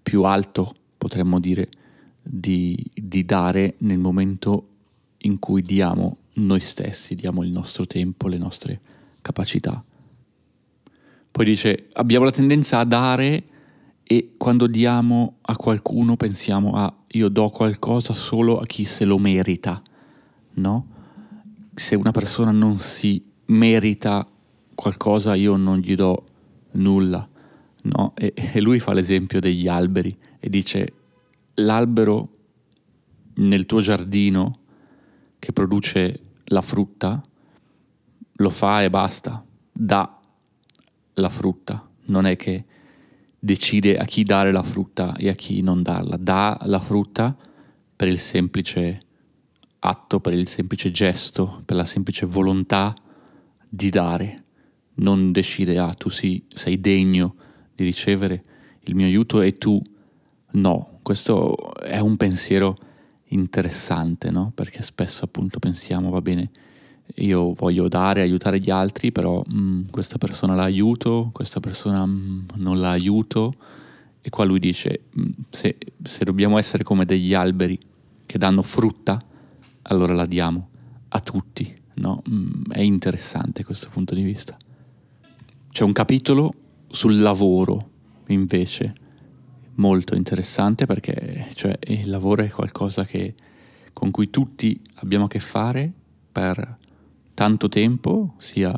più 0.02 0.24
alto, 0.24 0.76
potremmo 0.98 1.40
dire, 1.40 1.70
di, 2.22 2.78
di 2.94 3.26
dare 3.26 3.76
nel 3.80 3.98
momento 3.98 4.68
in 5.20 5.40
cui 5.40 5.62
diamo 5.62 6.18
noi 6.34 6.60
stessi, 6.60 7.16
diamo 7.16 7.44
il 7.44 7.50
nostro 7.50 7.86
tempo, 7.86 8.28
le 8.28 8.38
nostre 8.38 8.80
capacità. 9.22 9.84
Poi 11.32 11.46
dice, 11.46 11.90
abbiamo 11.94 12.26
la 12.26 12.32
tendenza 12.32 12.80
a 12.80 12.86
dare 12.86 13.44
e 14.04 14.34
quando 14.38 14.68
diamo 14.68 15.38
a 15.42 15.56
qualcuno 15.56 16.16
pensiamo 16.16 16.74
a 16.74 16.94
io 17.12 17.30
do 17.30 17.50
qualcosa 17.50 18.14
solo 18.14 18.60
a 18.60 18.66
chi 18.66 18.86
se 18.86 19.06
lo 19.06 19.18
merita, 19.18 19.82
no? 20.54 20.98
se 21.80 21.96
una 21.96 22.12
persona 22.12 22.52
non 22.52 22.78
si 22.78 23.24
merita 23.46 24.28
qualcosa 24.76 25.34
io 25.36 25.56
non 25.56 25.78
gli 25.78 25.96
do 25.96 26.26
nulla, 26.72 27.28
no? 27.84 28.14
E, 28.16 28.34
e 28.36 28.62
lui 28.62 28.80
fa 28.80 28.94
l'esempio 28.94 29.40
degli 29.40 29.68
alberi 29.68 30.16
e 30.40 30.50
dice 30.50 30.94
l'albero 31.56 32.36
nel 33.36 33.66
tuo 33.66 33.80
giardino 33.80 34.60
che 35.40 35.54
produce 35.54 36.20
la 36.46 36.62
frutta 36.62 37.24
lo 38.34 38.50
fa 38.50 38.84
e 38.84 38.90
basta, 38.90 39.44
dà 39.72 40.20
la 41.14 41.30
frutta, 41.30 41.90
non 42.06 42.26
è 42.26 42.36
che 42.36 42.66
decide 43.40 43.98
a 43.98 44.06
chi 44.06 44.24
dare 44.24 44.52
la 44.52 44.64
frutta 44.64 45.16
e 45.16 45.30
a 45.30 45.34
chi 45.34 45.62
non 45.62 45.82
darla, 45.82 46.18
dà 46.18 46.58
la 46.64 46.80
frutta 46.80 47.36
per 47.96 48.08
il 48.08 48.20
semplice 48.20 49.02
atto, 49.80 50.20
per 50.20 50.34
il 50.34 50.48
semplice 50.48 50.92
gesto, 50.92 51.62
per 51.66 51.78
la 51.78 51.86
semplice 51.86 52.26
volontà 52.26 52.94
di 53.68 53.90
dare. 53.90 54.44
Non 54.96 55.32
decide, 55.32 55.78
ah, 55.80 55.94
tu 55.94 56.10
sì, 56.10 56.44
sei 56.54 56.80
degno 56.82 57.36
di 57.74 57.84
ricevere 57.86 58.44
il 58.82 58.96
mio 58.96 59.06
aiuto 59.06 59.42
e 59.42 59.54
tu 59.54 59.82
no. 60.52 61.00
Questo 61.02 61.74
è 61.76 62.00
un 62.00 62.18
pensiero 62.18 62.78
interessante, 63.30 64.32
no? 64.32 64.52
Perché 64.54 64.82
spesso 64.82 65.26
appunto 65.26 65.60
pensiamo, 65.60 66.10
va 66.10 66.22
bene, 66.22 66.50
io 67.16 67.54
voglio 67.54 67.88
dare, 67.88 68.22
aiutare 68.22 68.60
gli 68.60 68.70
altri, 68.70 69.12
però 69.12 69.42
mh, 69.46 69.60
mm, 69.60 69.82
questa 69.90 70.18
persona 70.18 70.56
la 70.56 70.64
aiuto, 70.64 71.30
questa 71.34 71.60
persona 71.60 72.06
mh, 72.06 72.12
mm, 72.12 72.62
non 72.62 72.80
la 72.80 72.92
aiuto. 72.92 73.54
E 74.22 74.30
qua 74.30 74.44
lui 74.46 74.60
dice, 74.60 75.04
mm, 75.20 75.30
se, 75.50 75.78
se 76.04 76.26
dobbiamo 76.26 76.58
essere 76.58 76.84
come 76.84 77.06
degli 77.06 77.34
alberi 77.34 77.80
che 78.26 78.38
danno 78.38 78.62
frutta, 78.62 79.22
allora 79.84 80.14
la 80.14 80.26
diamo 80.26 80.70
a 81.10 81.20
tutti, 81.20 81.74
no? 81.96 82.22
È 82.70 82.82
interessante 82.82 83.64
questo 83.64 83.90
punto 83.90 84.14
di 84.14 84.22
vista. 84.22 84.56
C'è 85.72 85.84
un 85.84 85.94
capitolo 85.94 86.54
sul 86.90 87.20
lavoro, 87.20 87.90
invece, 88.28 88.94
molto 89.76 90.16
interessante 90.16 90.86
perché 90.86 91.48
cioè, 91.54 91.78
il 91.88 92.10
lavoro 92.10 92.44
è 92.44 92.50
qualcosa 92.50 93.06
che 93.06 93.34
con 93.94 94.12
cui 94.12 94.30
tutti 94.30 94.80
abbiamo 94.96 95.26
a 95.26 95.28
che 95.28 95.40
fare 95.40 95.92
per 96.32 96.78
tanto 97.40 97.70
tempo, 97.70 98.34
sia 98.38 98.74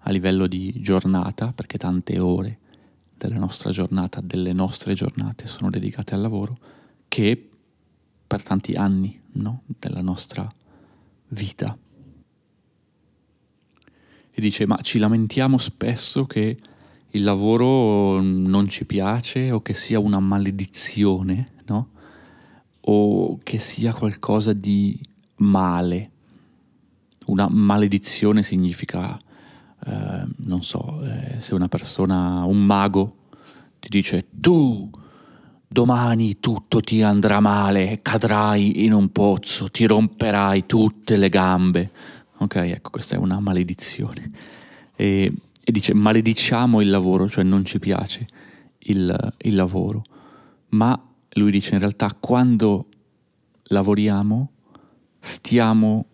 a 0.00 0.10
livello 0.10 0.46
di 0.46 0.78
giornata, 0.78 1.54
perché 1.54 1.78
tante 1.78 2.18
ore 2.18 2.58
della 3.16 3.38
nostra 3.38 3.70
giornata, 3.70 4.20
delle 4.20 4.52
nostre 4.52 4.92
giornate 4.92 5.46
sono 5.46 5.70
dedicate 5.70 6.12
al 6.12 6.20
lavoro, 6.20 6.58
che 7.08 7.48
per 8.26 8.42
tanti 8.42 8.74
anni 8.74 9.18
no? 9.36 9.62
della 9.66 10.02
nostra 10.02 10.46
vita. 11.28 11.78
E 14.34 14.38
dice, 14.38 14.66
ma 14.66 14.78
ci 14.82 14.98
lamentiamo 14.98 15.56
spesso 15.56 16.26
che 16.26 16.58
il 17.08 17.24
lavoro 17.24 18.20
non 18.20 18.68
ci 18.68 18.84
piace 18.84 19.50
o 19.50 19.62
che 19.62 19.72
sia 19.72 19.98
una 19.98 20.20
maledizione, 20.20 21.52
no? 21.64 21.88
o 22.80 23.38
che 23.42 23.58
sia 23.58 23.94
qualcosa 23.94 24.52
di 24.52 25.00
male. 25.36 26.10
Una 27.28 27.48
maledizione 27.48 28.42
significa, 28.42 29.18
eh, 29.86 30.24
non 30.36 30.62
so, 30.62 31.02
eh, 31.04 31.40
se 31.40 31.54
una 31.54 31.68
persona, 31.68 32.44
un 32.44 32.64
mago, 32.64 33.16
ti 33.78 33.88
dice 33.88 34.26
tu 34.30 34.90
domani 35.70 36.40
tutto 36.40 36.80
ti 36.80 37.02
andrà 37.02 37.40
male, 37.40 38.00
cadrai 38.00 38.84
in 38.84 38.92
un 38.92 39.12
pozzo, 39.12 39.70
ti 39.70 39.84
romperai 39.84 40.64
tutte 40.66 41.16
le 41.16 41.28
gambe. 41.28 41.90
Ok, 42.38 42.56
ecco, 42.56 42.90
questa 42.90 43.16
è 43.16 43.18
una 43.18 43.38
maledizione. 43.38 44.30
E, 44.96 45.32
e 45.62 45.72
dice 45.72 45.92
malediciamo 45.92 46.80
il 46.80 46.88
lavoro, 46.88 47.28
cioè 47.28 47.44
non 47.44 47.64
ci 47.64 47.78
piace 47.78 48.26
il, 48.78 49.34
il 49.38 49.54
lavoro, 49.54 50.02
ma 50.70 51.00
lui 51.32 51.50
dice 51.50 51.74
in 51.74 51.80
realtà 51.80 52.16
quando 52.18 52.86
lavoriamo 53.64 54.50
stiamo 55.20 56.06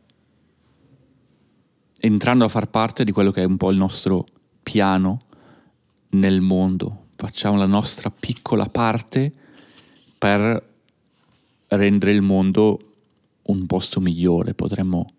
entrando 2.04 2.44
a 2.44 2.48
far 2.48 2.68
parte 2.68 3.02
di 3.02 3.12
quello 3.12 3.30
che 3.30 3.40
è 3.40 3.46
un 3.46 3.56
po' 3.56 3.70
il 3.70 3.78
nostro 3.78 4.26
piano 4.62 5.22
nel 6.10 6.42
mondo, 6.42 7.06
facciamo 7.16 7.56
la 7.56 7.64
nostra 7.64 8.10
piccola 8.10 8.68
parte 8.68 9.32
per 10.18 10.72
rendere 11.68 12.12
il 12.12 12.20
mondo 12.20 12.92
un 13.44 13.64
posto 13.64 14.02
migliore, 14.02 14.52
potremmo 14.52 15.12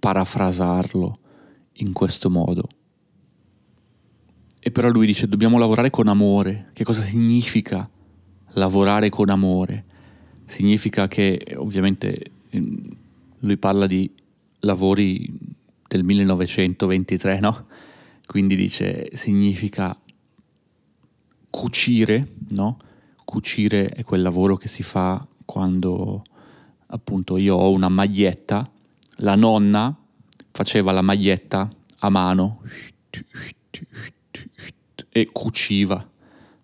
parafrasarlo 0.00 1.18
in 1.74 1.92
questo 1.92 2.28
modo. 2.30 2.68
E 4.58 4.72
però 4.72 4.88
lui 4.88 5.06
dice 5.06 5.28
dobbiamo 5.28 5.56
lavorare 5.56 5.90
con 5.90 6.08
amore. 6.08 6.70
Che 6.72 6.82
cosa 6.82 7.04
significa 7.04 7.88
lavorare 8.54 9.08
con 9.08 9.28
amore. 9.30 9.84
Significa 10.46 11.06
che 11.06 11.54
ovviamente 11.56 12.30
ehm, 12.50 12.96
lui 13.38 13.56
parla 13.56 13.86
di 13.86 14.10
lavori 14.60 15.62
del 15.86 16.04
1923, 16.04 17.40
no? 17.40 17.66
Quindi 18.26 18.56
dice 18.56 19.08
significa 19.12 19.96
cucire, 21.50 22.34
no? 22.48 22.76
Cucire 23.24 23.88
è 23.88 24.02
quel 24.04 24.22
lavoro 24.22 24.56
che 24.56 24.68
si 24.68 24.82
fa 24.82 25.26
quando 25.44 26.24
appunto 26.86 27.36
io 27.36 27.56
ho 27.56 27.70
una 27.70 27.88
maglietta, 27.88 28.70
la 29.18 29.34
nonna 29.34 29.96
faceva 30.50 30.92
la 30.92 31.02
maglietta 31.02 31.68
a 31.98 32.08
mano 32.08 32.62
e 35.08 35.28
cuciva, 35.32 36.10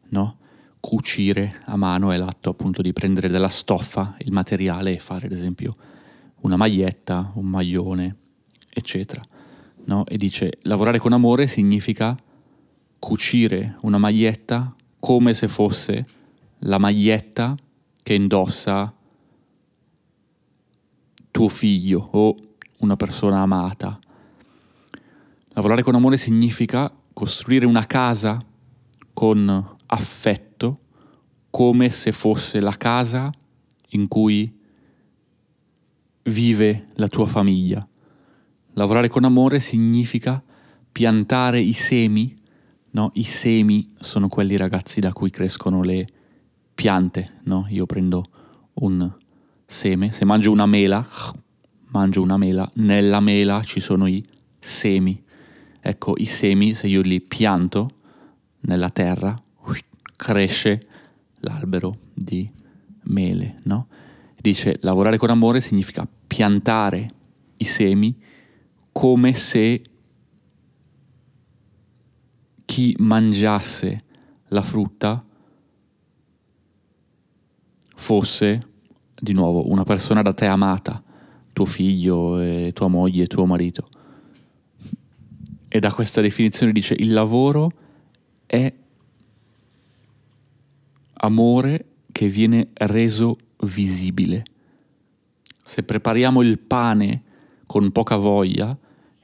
no? 0.09 0.39
cucire 0.81 1.61
a 1.67 1.77
mano 1.77 2.11
è 2.11 2.17
l'atto 2.17 2.51
appunto 2.51 2.83
di 2.83 2.93
prendere 2.93 3.29
della 3.29 3.49
stoffa, 3.49 4.17
il 4.21 4.33
materiale 4.33 4.95
e 4.95 4.99
fare 4.99 5.27
ad 5.27 5.33
esempio 5.33 5.77
una 6.41 6.57
maglietta, 6.57 7.33
un 7.35 7.47
maglione, 7.47 8.17
eccetera. 8.71 9.23
No? 9.85 10.07
E 10.07 10.17
dice 10.17 10.59
lavorare 10.63 10.99
con 10.99 11.13
amore 11.13 11.47
significa 11.47 12.17
cucire 12.99 13.77
una 13.81 13.99
maglietta 13.99 14.75
come 14.99 15.35
se 15.35 15.49
fosse 15.49 16.07
la 16.59 16.79
maglietta 16.79 17.57
che 18.03 18.15
indossa 18.15 18.95
tuo 21.31 21.49
figlio 21.49 22.09
o 22.13 22.37
una 22.79 22.97
persona 22.97 23.41
amata. 23.41 23.99
Lavorare 25.51 25.83
con 25.83 25.95
amore 25.95 26.17
significa 26.17 26.93
costruire 27.13 27.67
una 27.67 27.87
casa 27.87 28.39
con 29.13 29.77
affetto 29.87 30.79
come 31.51 31.91
se 31.91 32.13
fosse 32.13 32.61
la 32.61 32.77
casa 32.77 33.33
in 33.89 34.07
cui 34.09 34.59
vive 36.23 36.89
la 36.95 37.09
tua 37.09 37.27
famiglia. 37.27 37.87
Lavorare 38.81 39.11
con 39.11 39.25
amore 39.25 39.61
significa 39.61 40.43
piantare 40.91 41.61
i 41.61 41.75
semi, 41.75 42.35
no? 42.93 43.11
I 43.13 43.25
semi 43.25 43.93
sono 44.01 44.29
quelli 44.29 44.57
ragazzi 44.57 45.01
da 45.01 45.13
cui 45.13 45.29
crescono 45.29 45.83
le 45.83 46.09
piante, 46.75 47.41
no? 47.43 47.67
Io 47.69 47.85
prendo 47.85 48.25
un 48.77 49.13
seme, 49.67 50.13
se 50.13 50.25
mangio 50.25 50.51
una 50.51 50.65
mela, 50.65 51.07
mangio 51.93 52.23
una 52.23 52.39
mela, 52.39 52.67
nella 52.77 53.21
mela 53.21 53.63
ci 53.63 53.81
sono 53.81 54.07
i 54.07 54.27
semi. 54.59 55.23
Ecco, 55.79 56.15
i 56.17 56.25
semi 56.25 56.73
se 56.73 56.87
io 56.87 57.03
li 57.03 57.21
pianto 57.21 57.91
nella 58.61 58.89
terra, 58.89 59.39
cresce 60.17 60.87
l'albero 61.41 61.99
di 62.15 62.51
mele, 63.03 63.61
no? 63.65 63.89
Dice 64.41 64.79
lavorare 64.81 65.19
con 65.19 65.29
amore 65.29 65.61
significa 65.61 66.09
piantare 66.27 67.13
i 67.59 67.65
semi 67.65 68.29
come 69.01 69.33
se 69.33 69.83
chi 72.67 72.95
mangiasse 72.99 74.05
la 74.49 74.61
frutta 74.61 75.25
fosse 77.95 78.67
di 79.19 79.33
nuovo 79.33 79.71
una 79.71 79.85
persona 79.85 80.21
da 80.21 80.35
te 80.35 80.45
amata, 80.45 81.03
tuo 81.55 81.65
figlio, 81.65 82.39
e 82.43 82.73
tua 82.75 82.89
moglie, 82.89 83.25
tuo 83.25 83.47
marito. 83.47 83.89
E 85.67 85.79
da 85.79 85.91
questa 85.95 86.21
definizione 86.21 86.71
dice 86.71 86.95
il 86.99 87.15
lavoro 87.15 87.73
è 88.45 88.71
amore 91.15 91.87
che 92.13 92.29
viene 92.29 92.69
reso 92.75 93.39
visibile. 93.61 94.43
Se 95.65 95.85
prepariamo 95.85 96.43
il 96.43 96.59
pane 96.59 97.23
con 97.65 97.91
poca 97.93 98.17
voglia 98.17 98.77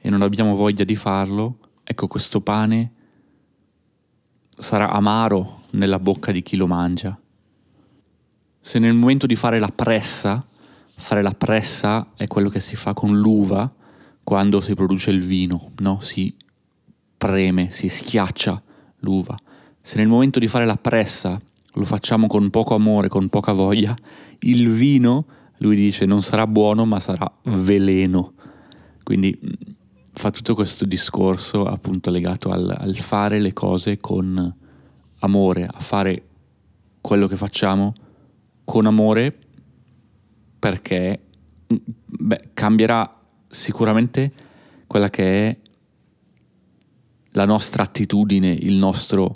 e 0.07 0.09
non 0.09 0.21
abbiamo 0.21 0.55
voglia 0.55 0.85
di 0.85 0.95
farlo, 0.95 1.57
ecco 1.83 2.07
questo 2.07 2.39
pane 2.39 2.91
sarà 4.57 4.89
amaro 4.89 5.63
nella 5.71 5.99
bocca 5.99 6.31
di 6.31 6.41
chi 6.41 6.55
lo 6.55 6.65
mangia. 6.65 7.19
Se 8.61 8.79
nel 8.79 8.93
momento 8.93 9.27
di 9.27 9.35
fare 9.35 9.59
la 9.59 9.67
pressa, 9.67 10.47
fare 10.95 11.21
la 11.21 11.33
pressa 11.33 12.13
è 12.15 12.25
quello 12.25 12.47
che 12.47 12.61
si 12.61 12.77
fa 12.77 12.93
con 12.93 13.19
l'uva 13.19 13.69
quando 14.23 14.61
si 14.61 14.75
produce 14.75 15.11
il 15.11 15.19
vino, 15.19 15.71
no? 15.79 15.99
Si 15.99 16.33
preme, 17.17 17.69
si 17.69 17.89
schiaccia 17.89 18.63
l'uva. 18.99 19.37
Se 19.81 19.97
nel 19.97 20.07
momento 20.07 20.39
di 20.39 20.47
fare 20.47 20.65
la 20.65 20.77
pressa 20.77 21.37
lo 21.73 21.83
facciamo 21.83 22.27
con 22.27 22.49
poco 22.49 22.75
amore, 22.75 23.09
con 23.09 23.27
poca 23.27 23.51
voglia, 23.51 23.93
il 24.39 24.69
vino, 24.69 25.25
lui 25.57 25.75
dice, 25.75 26.05
non 26.05 26.21
sarà 26.21 26.47
buono 26.47 26.85
ma 26.85 27.01
sarà 27.01 27.29
veleno. 27.43 28.35
Quindi 29.03 29.37
mm, 29.37 29.75
fa 30.17 30.31
tutto 30.31 30.55
questo 30.55 30.83
discorso 30.83 31.65
appunto 31.65 32.09
legato 32.09 32.49
al, 32.49 32.75
al 32.75 32.97
fare 32.97 33.39
le 33.39 33.53
cose 33.53 33.99
con 33.99 34.55
amore, 35.19 35.69
a 35.71 35.79
fare 35.79 36.23
quello 36.99 37.27
che 37.27 37.37
facciamo 37.37 37.93
con 38.63 38.87
amore 38.87 39.37
perché 40.57 41.21
mm, 41.71 41.77
beh, 42.05 42.49
cambierà 42.53 43.15
sicuramente 43.47 44.31
quella 44.87 45.09
che 45.09 45.49
è 45.49 45.57
la 47.31 47.45
nostra 47.45 47.83
attitudine, 47.83 48.49
il 48.49 48.73
nostro 48.73 49.35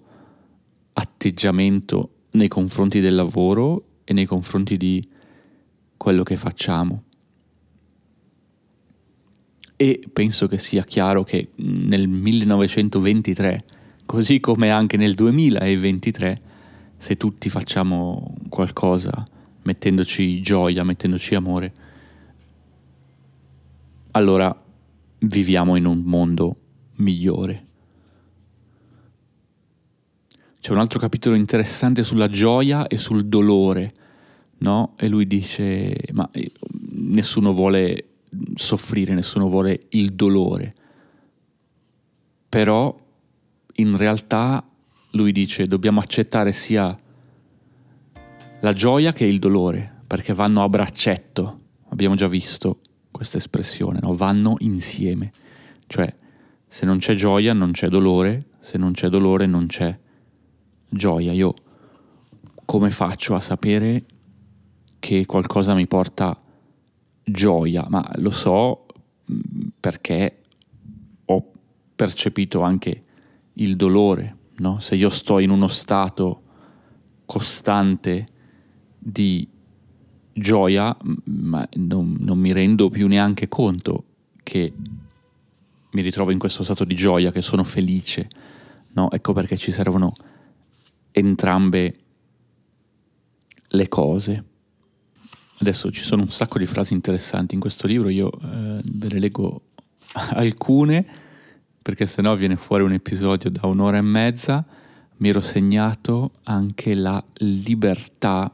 atteggiamento 0.93 2.09
nei 2.31 2.47
confronti 2.47 2.99
del 2.99 3.13
lavoro 3.13 3.83
e 4.03 4.13
nei 4.13 4.25
confronti 4.25 4.77
di 4.77 5.07
quello 5.95 6.23
che 6.23 6.37
facciamo. 6.37 7.03
E 9.81 9.99
penso 10.13 10.45
che 10.47 10.59
sia 10.59 10.83
chiaro 10.83 11.23
che 11.23 11.53
nel 11.55 12.07
1923, 12.07 13.65
così 14.05 14.39
come 14.39 14.69
anche 14.69 14.95
nel 14.95 15.15
2023, 15.15 16.41
se 16.97 17.17
tutti 17.17 17.49
facciamo 17.49 18.35
qualcosa 18.47 19.27
mettendoci 19.63 20.39
gioia, 20.39 20.83
mettendoci 20.83 21.33
amore, 21.33 21.73
allora 24.11 24.55
viviamo 25.17 25.75
in 25.75 25.85
un 25.85 26.03
mondo 26.05 26.55
migliore. 26.97 27.65
C'è 30.59 30.71
un 30.73 30.77
altro 30.77 30.99
capitolo 30.99 31.35
interessante 31.35 32.03
sulla 32.03 32.29
gioia 32.29 32.85
e 32.85 32.97
sul 32.97 33.25
dolore, 33.25 33.93
no? 34.59 34.93
E 34.95 35.07
lui 35.07 35.25
dice, 35.25 35.95
ma 36.11 36.29
nessuno 36.91 37.51
vuole 37.51 38.09
soffrire, 38.55 39.13
nessuno 39.13 39.49
vuole 39.49 39.87
il 39.89 40.13
dolore. 40.13 40.75
Però 42.49 42.97
in 43.75 43.97
realtà 43.97 44.65
lui 45.11 45.31
dice 45.31 45.67
dobbiamo 45.67 45.99
accettare 45.99 46.51
sia 46.51 46.97
la 48.61 48.73
gioia 48.73 49.13
che 49.13 49.25
il 49.25 49.39
dolore, 49.39 50.03
perché 50.07 50.33
vanno 50.33 50.63
a 50.63 50.69
braccetto. 50.69 51.59
Abbiamo 51.89 52.15
già 52.15 52.27
visto 52.27 52.79
questa 53.09 53.37
espressione, 53.37 53.99
no? 54.01 54.13
vanno 54.13 54.55
insieme. 54.59 55.31
Cioè, 55.87 56.13
se 56.67 56.85
non 56.85 56.99
c'è 56.99 57.15
gioia 57.15 57.53
non 57.53 57.71
c'è 57.71 57.89
dolore, 57.89 58.45
se 58.59 58.77
non 58.77 58.93
c'è 58.93 59.09
dolore 59.09 59.45
non 59.45 59.67
c'è 59.67 59.97
gioia. 60.89 61.31
Io 61.31 61.53
come 62.65 62.91
faccio 62.91 63.35
a 63.35 63.39
sapere 63.39 64.05
che 64.99 65.25
qualcosa 65.25 65.73
mi 65.73 65.87
porta 65.87 66.40
gioia? 67.23 67.85
Ma 67.89 68.09
lo 68.15 68.31
so 68.31 68.85
mm, 69.31 69.39
perché 69.79 70.41
ho 71.25 71.51
percepito 71.95 72.61
anche 72.61 73.03
il 73.53 73.75
dolore, 73.75 74.37
no? 74.57 74.79
Se 74.79 74.95
io 74.95 75.09
sto 75.09 75.39
in 75.39 75.49
uno 75.49 75.67
stato 75.67 76.41
costante 77.25 78.27
di 78.97 79.47
gioia, 80.33 80.95
ma 81.25 81.67
non, 81.73 82.17
non 82.19 82.39
mi 82.39 82.51
rendo 82.51 82.89
più 82.89 83.07
neanche 83.07 83.47
conto 83.47 84.05
che 84.43 84.73
mi 85.91 86.01
ritrovo 86.01 86.31
in 86.31 86.39
questo 86.39 86.63
stato 86.63 86.83
di 86.83 86.95
gioia, 86.95 87.31
che 87.31 87.41
sono 87.41 87.63
felice, 87.63 88.29
no? 88.93 89.11
Ecco 89.11 89.33
perché 89.33 89.57
ci 89.57 89.71
servono 89.71 90.13
entrambe 91.11 91.95
le 93.67 93.87
cose. 93.87 94.43
Adesso 95.61 95.91
ci 95.91 96.01
sono 96.01 96.23
un 96.23 96.31
sacco 96.31 96.57
di 96.57 96.65
frasi 96.65 96.93
interessanti 96.93 97.53
in 97.53 97.61
questo 97.61 97.85
libro, 97.85 98.09
io 98.09 98.31
eh, 98.31 98.81
ve 98.83 99.07
ne 99.11 99.19
leggo 99.19 99.61
alcune 100.13 101.05
perché 101.79 102.07
sennò 102.07 102.35
viene 102.35 102.55
fuori 102.55 102.83
un 102.83 102.93
episodio 102.93 103.51
da 103.51 103.67
un'ora 103.67 103.97
e 103.97 104.01
mezza. 104.01 104.65
Mi 105.17 105.29
ero 105.29 105.39
segnato 105.39 106.31
anche 106.43 106.95
la 106.95 107.23
libertà 107.35 108.51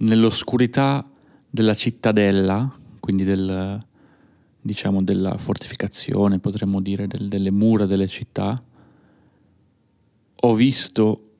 nell'oscurità 0.00 1.08
della 1.48 1.72
cittadella, 1.72 2.70
quindi 3.00 3.24
del, 3.24 3.82
diciamo 4.60 5.02
della 5.02 5.38
fortificazione, 5.38 6.38
potremmo 6.38 6.82
dire, 6.82 7.06
del, 7.06 7.28
delle 7.28 7.50
mura 7.50 7.86
delle 7.86 8.08
città. 8.08 8.62
Ho 10.34 10.54
visto 10.54 11.30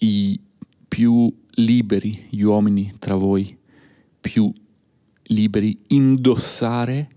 i 0.00 0.38
più 0.86 1.34
liberi, 1.52 2.26
gli 2.28 2.42
uomini 2.42 2.92
tra 2.98 3.14
voi, 3.14 3.57
più 4.20 4.52
liberi, 5.24 5.78
indossare 5.88 7.08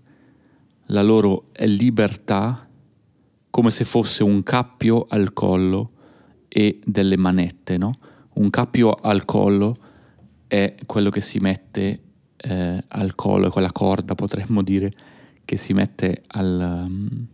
la 0.86 1.02
loro 1.02 1.48
libertà 1.60 2.68
come 3.50 3.70
se 3.70 3.84
fosse 3.84 4.22
un 4.22 4.42
cappio 4.42 5.06
al 5.08 5.32
collo 5.32 5.90
e 6.48 6.80
delle 6.84 7.16
manette, 7.16 7.76
no? 7.76 7.98
Un 8.34 8.50
cappio 8.50 8.92
al 8.92 9.24
collo 9.24 9.76
è 10.46 10.74
quello 10.86 11.10
che 11.10 11.20
si 11.20 11.38
mette 11.38 12.00
eh, 12.36 12.84
al 12.88 13.14
collo, 13.14 13.50
quella 13.50 13.72
corda 13.72 14.14
potremmo 14.14 14.62
dire 14.62 14.92
che 15.44 15.56
si 15.56 15.72
mette 15.72 16.22
al, 16.28 16.86
um, 16.86 17.26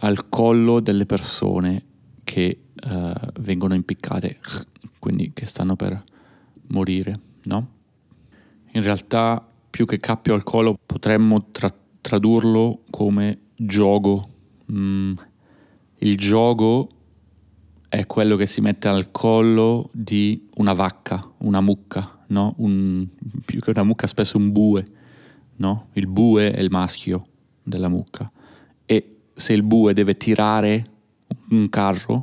al 0.00 0.28
collo 0.28 0.80
delle 0.80 1.06
persone 1.06 1.84
che 2.24 2.60
uh, 2.84 3.12
vengono 3.40 3.74
impiccate, 3.74 4.38
quindi 4.98 5.32
che 5.32 5.46
stanno 5.46 5.76
per 5.76 6.02
morire, 6.68 7.20
no? 7.44 7.76
In 8.78 8.84
realtà 8.84 9.44
più 9.68 9.86
che 9.86 9.98
cappio 9.98 10.34
al 10.34 10.44
collo 10.44 10.78
potremmo 10.86 11.50
tra- 11.50 11.74
tradurlo 12.00 12.82
come 12.90 13.38
gioco. 13.56 14.28
Mm, 14.70 15.14
il 15.98 16.16
gioco 16.16 16.88
è 17.88 18.06
quello 18.06 18.36
che 18.36 18.46
si 18.46 18.60
mette 18.60 18.86
al 18.86 19.10
collo 19.10 19.90
di 19.92 20.48
una 20.58 20.74
vacca, 20.74 21.28
una 21.38 21.60
mucca, 21.60 22.22
no? 22.28 22.54
Un, 22.58 23.08
più 23.44 23.58
che 23.58 23.70
una 23.70 23.82
mucca 23.82 24.06
spesso 24.06 24.38
un 24.38 24.52
bue, 24.52 24.86
no? 25.56 25.88
Il 25.94 26.06
bue 26.06 26.52
è 26.52 26.60
il 26.60 26.70
maschio 26.70 27.26
della 27.64 27.88
mucca 27.88 28.30
e 28.86 29.16
se 29.34 29.54
il 29.54 29.64
bue 29.64 29.92
deve 29.92 30.16
tirare 30.16 30.86
un 31.50 31.68
carro, 31.68 32.22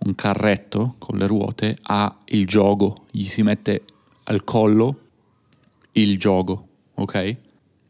un 0.00 0.14
carretto 0.14 0.96
con 0.98 1.16
le 1.16 1.26
ruote, 1.26 1.78
ha 1.80 2.18
il 2.26 2.46
gioco, 2.46 3.06
gli 3.10 3.24
si 3.24 3.42
mette 3.42 3.84
al 4.24 4.44
collo 4.44 5.08
il 5.92 6.18
gioco, 6.18 6.68
ok? 6.94 7.36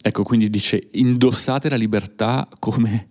Ecco, 0.03 0.23
quindi 0.23 0.49
dice 0.49 0.89
indossate 0.93 1.69
la 1.69 1.77
libertà 1.77 2.49
come, 2.59 3.09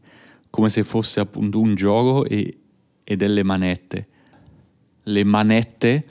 come 0.50 0.70
se 0.70 0.84
fosse 0.84 1.20
appunto 1.20 1.60
un 1.60 1.76
gioco 1.76 2.26
e, 2.26 2.58
e 3.04 3.16
delle 3.16 3.44
manette. 3.44 4.08
Le 5.04 5.24
manette 5.24 6.06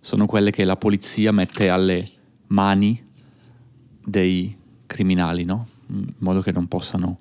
sono 0.00 0.26
quelle 0.26 0.50
che 0.50 0.64
la 0.64 0.76
polizia 0.76 1.32
mette 1.32 1.68
alle 1.68 2.10
mani 2.48 3.02
dei 4.04 4.56
criminali, 4.86 5.44
no? 5.44 5.66
In 5.88 6.12
modo 6.18 6.40
che 6.40 6.52
non 6.52 6.66
possano 6.66 7.20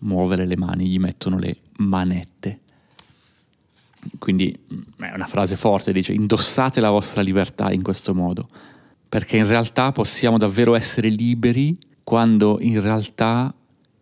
muovere 0.00 0.44
le 0.46 0.56
mani, 0.56 0.88
gli 0.88 0.98
mettono 0.98 1.38
le 1.38 1.56
manette. 1.76 2.60
Quindi 4.18 4.58
mm, 4.72 5.04
è 5.04 5.14
una 5.14 5.26
frase 5.26 5.56
forte, 5.56 5.92
dice 5.92 6.12
indossate 6.12 6.80
la 6.80 6.90
vostra 6.90 7.22
libertà 7.22 7.70
in 7.70 7.82
questo 7.82 8.14
modo 8.14 8.48
perché 9.10 9.36
in 9.36 9.46
realtà 9.46 9.90
possiamo 9.90 10.38
davvero 10.38 10.76
essere 10.76 11.08
liberi 11.08 11.76
quando 12.04 12.58
in 12.60 12.80
realtà 12.80 13.52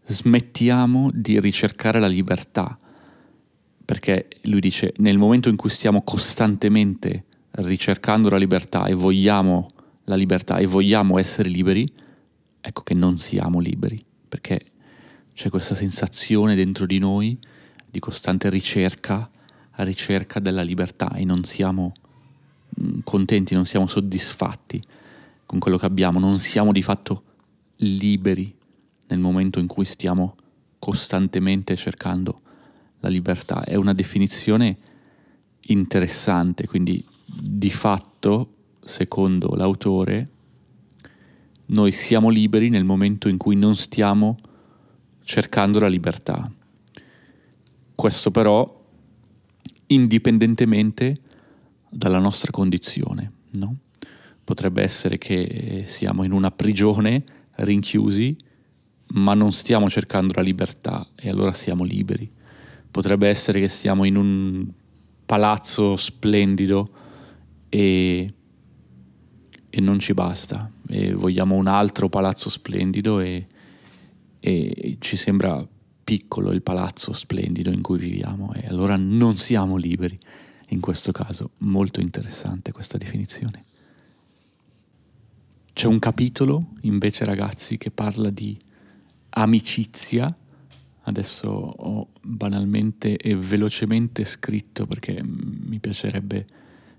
smettiamo 0.05 1.11
di 1.15 1.41
ricercare 1.41 1.99
la 1.99 2.07
libertà. 2.07 2.79
Perché 3.87 4.29
lui 4.43 4.61
dice, 4.61 4.93
nel 4.99 5.17
momento 5.17 5.49
in 5.49 5.57
cui 5.57 5.71
stiamo 5.71 6.03
costantemente 6.03 7.25
ricercando 7.53 8.29
la 8.29 8.37
libertà 8.37 8.85
e 8.85 8.93
vogliamo 8.93 9.71
la 10.05 10.15
libertà 10.15 10.59
e 10.59 10.67
vogliamo 10.67 11.19
essere 11.19 11.49
liberi, 11.49 11.91
ecco 12.61 12.83
che 12.83 12.93
non 12.93 13.17
siamo 13.17 13.61
liberi, 13.61 14.05
perché 14.29 14.61
c'è 15.33 15.49
questa 15.49 15.75
sensazione 15.75 16.55
dentro 16.55 16.85
di 16.85 16.99
noi 16.99 17.39
di 17.91 17.99
costante 17.99 18.51
ricerca, 18.51 19.31
ricerca 19.77 20.39
della 20.39 20.61
libertà 20.61 21.15
e 21.15 21.25
non 21.25 21.45
siamo 21.45 21.93
mm, 21.95 22.08
contenti, 23.05 23.55
non 23.55 23.67
siamo 23.67 23.87
soddisfatti 23.87 24.83
con 25.47 25.59
quello 25.59 25.79
che 25.79 25.87
abbiamo, 25.87 26.19
non 26.19 26.39
siamo 26.39 26.73
di 26.73 26.83
fatto 26.83 27.23
liberi 27.77 28.55
nel 29.09 29.19
momento 29.19 29.59
in 29.59 29.67
cui 29.67 29.85
stiamo 29.85 30.37
costantemente 30.79 31.77
cercando 31.77 32.41
la 33.01 33.09
libertà. 33.09 33.65
È 33.65 33.75
una 33.75 33.95
definizione 33.95 34.77
interessante, 35.67 36.67
quindi 36.67 37.05
di 37.25 37.71
fatto, 37.71 38.55
secondo 38.81 39.55
l'autore, 39.55 40.29
noi 41.67 41.93
siamo 41.93 42.29
liberi 42.29 42.69
nel 42.71 42.85
momento 42.85 43.29
in 43.29 43.37
cui 43.37 43.57
non 43.57 43.77
stiamo 43.77 44.39
cercando 45.23 45.79
la 45.79 45.89
libertà. 45.89 46.51
Questo 47.95 48.31
però 48.31 48.77
indipendentemente 49.89 51.21
dalla 51.91 52.19
nostra 52.19 52.51
condizione, 52.51 53.33
no? 53.53 53.77
potrebbe 54.49 54.83
essere 54.83 55.19
che 55.19 55.85
siamo 55.87 56.25
in 56.25 56.33
una 56.33 56.51
prigione, 56.51 57.23
rinchiusi, 57.57 58.35
ma 59.09 59.35
non 59.35 59.53
stiamo 59.53 59.91
cercando 59.91 60.33
la 60.37 60.41
libertà 60.43 61.07
e 61.15 61.29
allora 61.29 61.53
siamo 61.53 61.85
liberi. 61.85 62.31
Potrebbe 62.91 63.29
essere 63.29 63.61
che 63.61 63.69
siamo 63.69 64.05
in 64.05 64.17
un 64.17 64.67
palazzo 65.27 65.97
splendido 65.97 66.91
e, 67.69 68.33
e 69.69 69.81
non 69.83 69.99
ci 69.99 70.15
basta, 70.15 70.71
e 70.89 71.13
vogliamo 71.13 71.55
un 71.55 71.67
altro 71.67 72.09
palazzo 72.09 72.49
splendido 72.49 73.21
e, 73.21 73.47
e 74.41 74.97
ci 74.99 75.17
sembra 75.19 75.67
piccolo 76.05 76.53
il 76.53 76.63
palazzo 76.63 77.13
splendido 77.13 77.71
in 77.71 77.83
cui 77.83 77.99
viviamo 77.99 78.55
e 78.55 78.67
allora 78.67 78.97
non 78.97 79.37
siamo 79.37 79.77
liberi. 79.77 80.19
In 80.69 80.81
questo 80.81 81.13
caso, 81.13 81.53
molto 81.59 82.01
interessante 82.01 82.73
questa 82.73 82.99
definizione. 82.99 83.65
C'è 85.73 85.87
un 85.87 85.99
capitolo 85.99 86.73
invece 86.83 87.25
ragazzi 87.25 87.79
che 87.79 87.91
parla 87.91 88.31
di 88.31 88.59
amicizia. 89.31 90.35
Adesso 91.03 91.49
ho 91.49 92.09
banalmente 92.21 93.17
e 93.17 93.35
velocemente 93.37 94.25
scritto 94.25 94.87
perché 94.87 95.23
mi 95.23 95.79
piacerebbe 95.79 96.47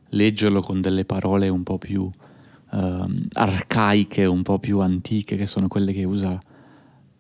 leggerlo 0.10 0.62
con 0.62 0.82
delle 0.82 1.06
parole 1.06 1.50
un 1.50 1.64
po' 1.64 1.78
più 1.78 2.10
um, 2.72 3.28
arcaiche, 3.34 4.26
un 4.26 4.42
po' 4.42 4.60
più 4.60 4.80
antiche, 4.80 5.36
che 5.36 5.46
sono 5.46 5.68
quelle 5.68 5.94
che 5.94 6.04
usa 6.04 6.42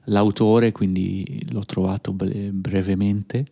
l'autore, 0.05 0.71
quindi 0.71 1.45
l'ho 1.51 1.65
trovato 1.65 2.13
bre- 2.13 2.51
brevemente. 2.51 3.45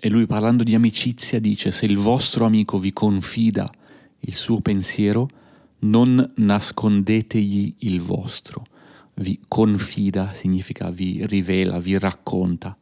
E 0.00 0.08
lui 0.08 0.26
parlando 0.26 0.62
di 0.62 0.76
amicizia 0.76 1.40
dice, 1.40 1.72
se 1.72 1.84
il 1.84 1.96
vostro 1.96 2.44
amico 2.44 2.78
vi 2.78 2.92
confida 2.92 3.68
il 4.20 4.32
suo 4.32 4.60
pensiero, 4.60 5.28
non 5.80 6.32
nascondetegli 6.36 7.74
il 7.78 8.00
vostro. 8.00 8.64
Vi 9.14 9.40
confida 9.48 10.32
significa 10.34 10.90
vi 10.90 11.26
rivela, 11.26 11.80
vi 11.80 11.98
racconta 11.98 12.78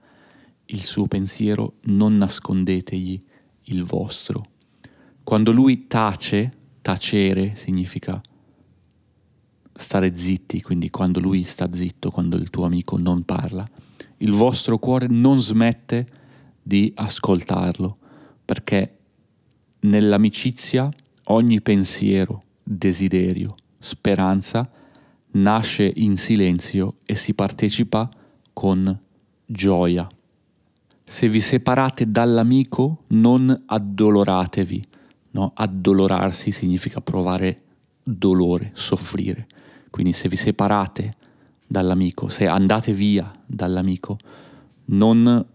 il 0.66 0.82
suo 0.82 1.06
pensiero, 1.06 1.76
non 1.84 2.18
nascondetegli 2.18 3.22
il 3.62 3.82
vostro. 3.82 4.48
Quando 5.24 5.52
lui 5.52 5.86
tace, 5.86 6.52
tacere 6.82 7.54
significa 7.56 8.20
stare 9.72 10.14
zitti, 10.14 10.60
quindi 10.60 10.90
quando 10.90 11.18
lui 11.18 11.44
sta 11.44 11.72
zitto, 11.72 12.10
quando 12.10 12.36
il 12.36 12.50
tuo 12.50 12.66
amico 12.66 12.98
non 12.98 13.24
parla, 13.24 13.66
il 14.18 14.32
vostro 14.32 14.78
cuore 14.78 15.06
non 15.08 15.40
smette 15.40 16.15
di 16.66 16.90
ascoltarlo, 16.96 17.96
perché 18.44 18.98
nell'amicizia 19.82 20.90
ogni 21.26 21.60
pensiero, 21.60 22.42
desiderio, 22.60 23.54
speranza 23.78 24.68
nasce 25.34 25.88
in 25.94 26.16
silenzio 26.16 26.96
e 27.04 27.14
si 27.14 27.34
partecipa 27.34 28.10
con 28.52 28.98
gioia. 29.46 30.08
Se 31.04 31.28
vi 31.28 31.40
separate 31.40 32.10
dall'amico 32.10 33.04
non 33.08 33.62
addoloratevi, 33.64 34.88
no? 35.30 35.52
addolorarsi 35.54 36.50
significa 36.50 37.00
provare 37.00 37.62
dolore, 38.02 38.72
soffrire. 38.74 39.46
Quindi 39.88 40.12
se 40.12 40.28
vi 40.28 40.36
separate 40.36 41.14
dall'amico, 41.64 42.28
se 42.28 42.48
andate 42.48 42.92
via 42.92 43.32
dall'amico, 43.46 44.18
non 44.86 45.54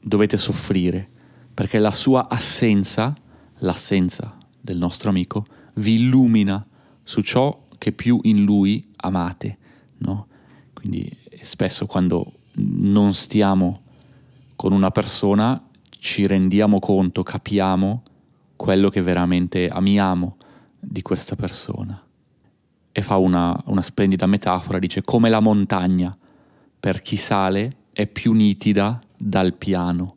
dovete 0.00 0.36
soffrire, 0.36 1.08
perché 1.52 1.78
la 1.78 1.92
sua 1.92 2.28
assenza, 2.28 3.14
l'assenza 3.58 4.36
del 4.60 4.78
nostro 4.78 5.10
amico, 5.10 5.46
vi 5.74 5.94
illumina 5.94 6.64
su 7.02 7.20
ciò 7.20 7.64
che 7.78 7.92
più 7.92 8.18
in 8.22 8.44
lui 8.44 8.88
amate, 8.96 9.58
no? 9.98 10.26
Quindi 10.72 11.14
spesso 11.42 11.86
quando 11.86 12.32
non 12.54 13.12
stiamo 13.12 13.82
con 14.56 14.72
una 14.72 14.90
persona 14.90 15.62
ci 15.90 16.26
rendiamo 16.26 16.78
conto, 16.78 17.22
capiamo 17.22 18.02
quello 18.56 18.88
che 18.90 19.02
veramente 19.02 19.68
amiamo 19.68 20.36
di 20.78 21.02
questa 21.02 21.36
persona 21.36 22.02
e 22.92 23.02
fa 23.02 23.16
una, 23.16 23.58
una 23.66 23.82
splendida 23.82 24.26
metafora, 24.26 24.78
dice 24.78 25.02
come 25.02 25.28
la 25.28 25.40
montagna 25.40 26.16
per 26.78 27.02
chi 27.02 27.16
sale 27.16 27.76
è 27.92 28.06
più 28.06 28.32
nitida 28.32 29.00
dal 29.20 29.54
piano, 29.54 30.16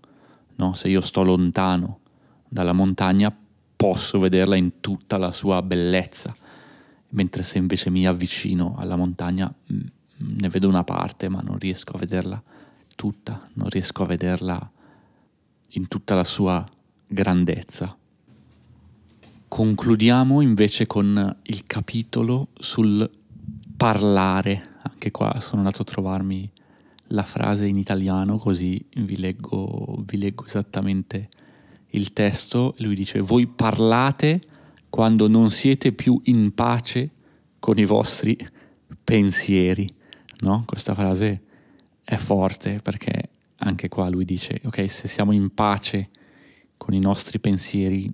no? 0.55 0.73
se 0.73 0.87
io 0.87 1.01
sto 1.01 1.23
lontano 1.23 1.99
dalla 2.47 2.73
montagna 2.73 3.35
posso 3.75 4.17
vederla 4.19 4.55
in 4.55 4.79
tutta 4.79 5.17
la 5.17 5.31
sua 5.31 5.61
bellezza, 5.61 6.33
mentre 7.09 7.43
se 7.43 7.57
invece 7.57 7.89
mi 7.89 8.07
avvicino 8.07 8.75
alla 8.77 8.95
montagna 8.95 9.53
mm, 9.73 9.79
ne 10.39 10.49
vedo 10.49 10.69
una 10.69 10.83
parte 10.83 11.27
ma 11.27 11.41
non 11.41 11.57
riesco 11.57 11.95
a 11.95 11.99
vederla 11.99 12.41
tutta, 12.95 13.41
non 13.53 13.67
riesco 13.69 14.03
a 14.03 14.05
vederla 14.05 14.71
in 15.71 15.87
tutta 15.87 16.15
la 16.15 16.23
sua 16.23 16.65
grandezza. 17.07 17.95
Concludiamo 19.47 20.41
invece 20.41 20.87
con 20.87 21.35
il 21.43 21.65
capitolo 21.65 22.47
sul 22.55 23.09
parlare. 23.75 24.69
Anche 24.83 25.11
qua 25.11 25.39
sono 25.39 25.61
andato 25.61 25.81
a 25.81 25.85
trovarmi 25.85 26.49
la 27.13 27.23
frase 27.23 27.67
in 27.67 27.77
italiano, 27.77 28.37
così 28.37 28.83
vi 28.97 29.17
leggo, 29.17 30.03
vi 30.05 30.17
leggo 30.17 30.45
esattamente 30.45 31.29
il 31.89 32.11
testo. 32.11 32.75
Lui 32.79 32.95
dice: 32.95 33.19
Voi 33.19 33.47
parlate 33.47 34.41
quando 34.89 35.27
non 35.27 35.49
siete 35.49 35.91
più 35.93 36.19
in 36.25 36.53
pace 36.53 37.11
con 37.59 37.77
i 37.77 37.85
vostri 37.85 38.37
pensieri. 39.03 39.87
No? 40.39 40.63
Questa 40.65 40.93
frase 40.93 41.41
è 42.03 42.15
forte 42.15 42.79
perché 42.81 43.29
anche 43.57 43.89
qua 43.89 44.09
lui 44.09 44.25
dice: 44.25 44.59
Ok, 44.65 44.89
se 44.89 45.07
siamo 45.07 45.31
in 45.31 45.53
pace 45.53 46.09
con 46.77 46.93
i 46.93 46.99
nostri 46.99 47.39
pensieri, 47.39 48.11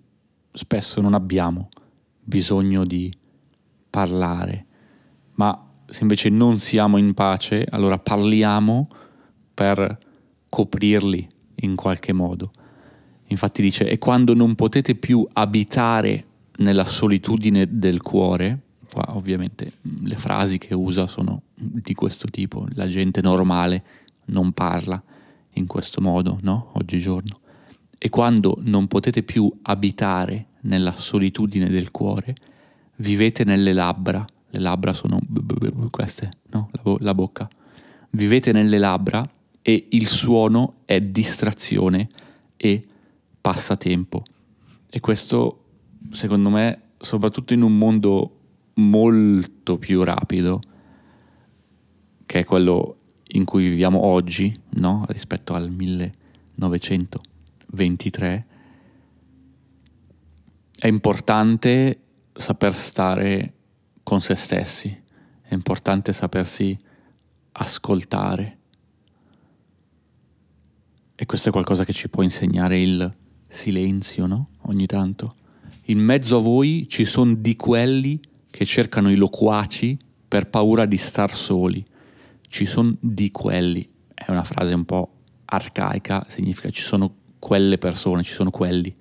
spesso 0.51 0.99
non 0.99 1.13
abbiamo 1.13 1.69
bisogno 2.21 2.83
di 2.83 3.11
parlare, 3.89 4.65
ma 5.35 5.68
se 5.89 6.01
invece 6.03 6.29
non 6.29 6.59
siamo 6.59 6.97
in 6.97 7.13
pace, 7.13 7.65
allora 7.69 7.97
parliamo 7.97 8.87
per 9.53 9.97
coprirli 10.49 11.27
in 11.55 11.75
qualche 11.75 12.13
modo. 12.13 12.51
Infatti 13.27 13.61
dice, 13.61 13.87
e 13.87 13.97
quando 13.97 14.33
non 14.33 14.55
potete 14.55 14.95
più 14.95 15.27
abitare 15.33 16.25
nella 16.57 16.85
solitudine 16.85 17.67
del 17.69 18.01
cuore, 18.01 18.59
qua 18.91 19.15
ovviamente 19.15 19.73
le 20.03 20.17
frasi 20.17 20.57
che 20.57 20.73
usa 20.73 21.05
sono 21.05 21.43
di 21.53 21.93
questo 21.93 22.27
tipo, 22.29 22.65
la 22.73 22.87
gente 22.87 23.21
normale 23.21 23.83
non 24.25 24.51
parla 24.51 25.01
in 25.53 25.67
questo 25.67 26.01
modo, 26.01 26.39
no? 26.41 26.71
Oggigiorno. 26.73 27.39
E 27.97 28.09
quando 28.09 28.57
non 28.61 28.87
potete 28.87 29.23
più 29.23 29.51
abitare 29.63 30.47
nella 30.61 30.95
solitudine 30.95 31.69
del 31.69 31.91
cuore, 31.91 32.35
vivete 32.97 33.43
nelle 33.43 33.73
labbra, 33.73 34.25
le 34.51 34.59
labbra 34.59 34.93
sono 34.93 35.19
queste, 35.91 36.31
no? 36.49 36.69
La, 36.71 36.81
bo- 36.81 36.97
la 36.99 37.13
bocca. 37.13 37.47
Vivete 38.11 38.51
nelle 38.51 38.77
labbra 38.77 39.27
e 39.61 39.87
il 39.91 40.07
suono 40.07 40.77
è 40.85 40.99
distrazione 40.99 42.07
e 42.57 42.85
passatempo. 43.39 44.23
E 44.89 44.99
questo, 44.99 45.65
secondo 46.09 46.49
me, 46.49 46.81
soprattutto 46.97 47.53
in 47.53 47.61
un 47.61 47.77
mondo 47.77 48.37
molto 48.75 49.77
più 49.77 50.03
rapido, 50.03 50.59
che 52.25 52.39
è 52.39 52.43
quello 52.43 52.95
in 53.27 53.45
cui 53.45 53.69
viviamo 53.69 54.03
oggi, 54.03 54.57
no? 54.71 55.05
rispetto 55.09 55.53
al 55.53 55.69
1900 55.69 57.21
23, 57.71 58.45
è 60.79 60.87
importante 60.87 61.99
saper 62.33 62.75
stare 62.75 63.53
con 64.09 64.21
se 64.21 64.33
stessi, 64.33 65.03
è 65.43 65.53
importante 65.53 66.13
sapersi 66.13 66.75
ascoltare. 67.51 68.57
E 71.13 71.25
questo 71.27 71.49
è 71.49 71.51
qualcosa 71.51 71.85
che 71.85 71.93
ci 71.93 72.09
può 72.09 72.23
insegnare 72.23 72.81
il 72.81 73.15
silenzio, 73.47 74.25
no? 74.25 74.49
Ogni 74.61 74.87
tanto. 74.87 75.35
In 75.83 75.99
mezzo 75.99 76.37
a 76.37 76.41
voi 76.41 76.87
ci 76.89 77.05
sono 77.05 77.35
di 77.35 77.55
quelli 77.55 78.19
che 78.49 78.65
cercano 78.65 79.11
i 79.11 79.15
loquaci 79.15 79.95
per 80.27 80.49
paura 80.49 80.87
di 80.87 80.97
star 80.97 81.31
soli. 81.31 81.85
Ci 82.47 82.65
sono 82.65 82.97
di 82.99 83.29
quelli. 83.29 83.87
È 84.11 84.31
una 84.31 84.43
frase 84.43 84.73
un 84.73 84.85
po' 84.85 85.17
arcaica, 85.45 86.25
significa 86.29 86.71
ci 86.71 86.81
sono 86.81 87.13
quelle 87.37 87.77
persone, 87.77 88.23
ci 88.23 88.33
sono 88.33 88.49
quelli 88.49 88.91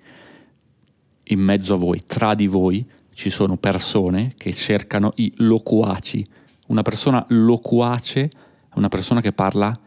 in 1.23 1.39
mezzo 1.39 1.73
a 1.73 1.77
voi, 1.77 2.05
tra 2.05 2.35
di 2.35 2.45
voi 2.45 2.87
ci 3.19 3.29
sono 3.29 3.57
persone 3.57 4.33
che 4.37 4.53
cercano 4.53 5.11
i 5.15 5.33
loquaci. 5.39 6.25
Una 6.67 6.83
persona 6.83 7.25
loquace 7.27 8.21
è 8.21 8.77
una 8.77 8.87
persona 8.87 9.19
che 9.19 9.33
parla 9.33 9.77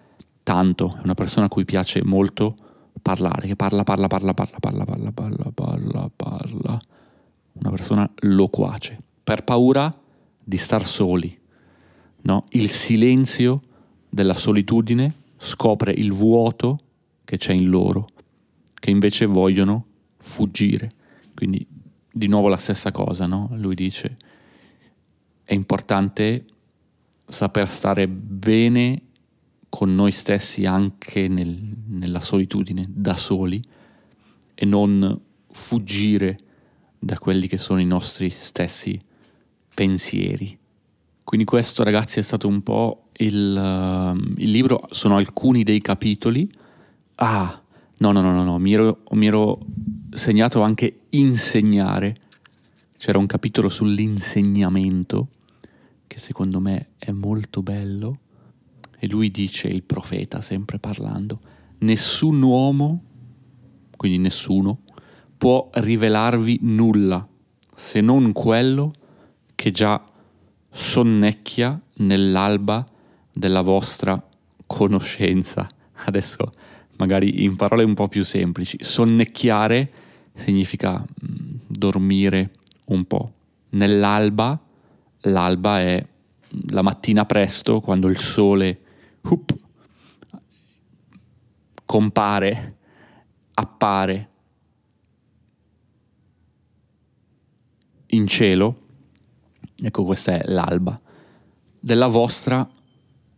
tanto, 0.42 0.96
è 0.98 1.00
una 1.02 1.14
persona 1.14 1.46
a 1.46 1.48
cui 1.48 1.64
piace 1.64 2.04
molto 2.04 2.54
parlare, 3.00 3.46
che 3.46 3.56
parla, 3.56 3.84
parla, 3.84 4.06
parla, 4.06 4.34
parla, 4.34 4.58
parla, 4.60 4.84
parla, 4.84 5.12
parla, 5.12 5.50
parla, 5.50 6.10
parla. 6.14 6.78
Una 7.52 7.70
persona 7.70 8.10
loquace, 8.16 9.00
per 9.24 9.44
paura 9.44 9.98
di 10.44 10.56
star 10.58 10.84
soli. 10.84 11.34
No? 12.24 12.44
Il 12.50 12.68
silenzio 12.68 13.62
della 14.10 14.34
solitudine 14.34 15.14
scopre 15.38 15.90
il 15.92 16.12
vuoto 16.12 16.80
che 17.24 17.38
c'è 17.38 17.54
in 17.54 17.70
loro 17.70 18.08
che 18.74 18.90
invece 18.90 19.24
vogliono 19.24 19.86
fuggire. 20.18 20.92
Quindi 21.34 21.66
di 22.12 22.26
nuovo 22.26 22.48
la 22.48 22.56
stessa 22.56 22.92
cosa, 22.92 23.26
no? 23.26 23.50
Lui 23.54 23.74
dice, 23.74 24.16
è 25.44 25.54
importante 25.54 26.44
saper 27.26 27.68
stare 27.68 28.08
bene 28.08 29.02
con 29.68 29.94
noi 29.94 30.12
stessi 30.12 30.66
anche 30.66 31.28
nel, 31.28 31.58
nella 31.86 32.20
solitudine, 32.20 32.86
da 32.88 33.16
soli, 33.16 33.62
e 34.54 34.64
non 34.66 35.18
fuggire 35.50 36.38
da 36.98 37.18
quelli 37.18 37.48
che 37.48 37.58
sono 37.58 37.80
i 37.80 37.86
nostri 37.86 38.28
stessi 38.28 39.00
pensieri. 39.74 40.58
Quindi 41.24 41.46
questo 41.46 41.82
ragazzi 41.82 42.18
è 42.18 42.22
stato 42.22 42.48
un 42.48 42.62
po' 42.62 43.08
il, 43.18 44.34
il 44.36 44.50
libro, 44.50 44.86
sono 44.90 45.16
alcuni 45.16 45.62
dei 45.62 45.80
capitoli. 45.80 46.50
Ah, 47.16 47.62
No, 48.02 48.10
no, 48.10 48.20
no, 48.20 48.32
no, 48.32 48.42
no. 48.42 48.58
Mi, 48.58 48.74
ero, 48.74 49.02
mi 49.12 49.28
ero 49.28 49.60
segnato 50.14 50.62
anche 50.62 51.00
insegnare. 51.10 52.16
C'era 52.96 53.18
un 53.18 53.26
capitolo 53.26 53.68
sull'insegnamento 53.68 55.28
che 56.06 56.18
secondo 56.18 56.60
me 56.60 56.90
è 56.98 57.10
molto 57.10 57.62
bello. 57.62 58.18
E 58.98 59.08
lui 59.08 59.30
dice, 59.30 59.68
il 59.68 59.82
profeta, 59.82 60.40
sempre 60.40 60.78
parlando, 60.78 61.40
nessun 61.78 62.40
uomo, 62.42 63.02
quindi 63.96 64.18
nessuno, 64.18 64.82
può 65.36 65.70
rivelarvi 65.72 66.60
nulla 66.62 67.26
se 67.74 68.00
non 68.00 68.32
quello 68.32 68.92
che 69.54 69.72
già 69.72 70.04
sonnecchia 70.70 71.80
nell'alba 71.94 72.86
della 73.32 73.62
vostra 73.62 74.22
conoscenza. 74.66 75.66
Adesso 76.04 76.52
magari 76.98 77.42
in 77.42 77.56
parole 77.56 77.82
un 77.82 77.94
po' 77.94 78.08
più 78.08 78.22
semplici, 78.22 78.78
sonnecchiare 78.80 79.92
significa 80.34 80.98
mm, 80.98 81.56
dormire 81.66 82.50
un 82.86 83.04
po'. 83.04 83.32
Nell'alba, 83.70 84.60
l'alba 85.20 85.80
è 85.80 86.06
la 86.70 86.82
mattina 86.82 87.24
presto, 87.24 87.80
quando 87.80 88.08
il 88.08 88.18
sole 88.18 88.80
up, 89.22 89.54
compare, 91.86 92.76
appare 93.54 94.28
in 98.06 98.26
cielo, 98.26 98.80
ecco 99.76 100.04
questa 100.04 100.38
è 100.38 100.42
l'alba, 100.50 101.00
della 101.80 102.08
vostra 102.08 102.68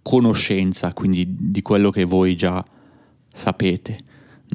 conoscenza, 0.02 0.92
quindi 0.92 1.26
di 1.50 1.62
quello 1.62 1.90
che 1.90 2.04
voi 2.04 2.36
già 2.36 2.64
sapete. 3.32 3.98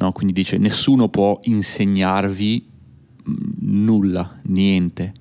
No? 0.00 0.12
Quindi 0.12 0.32
dice 0.32 0.56
nessuno 0.56 1.10
può 1.10 1.38
insegnarvi 1.42 2.70
mm, 3.28 3.34
nulla, 3.58 4.40
niente, 4.44 5.12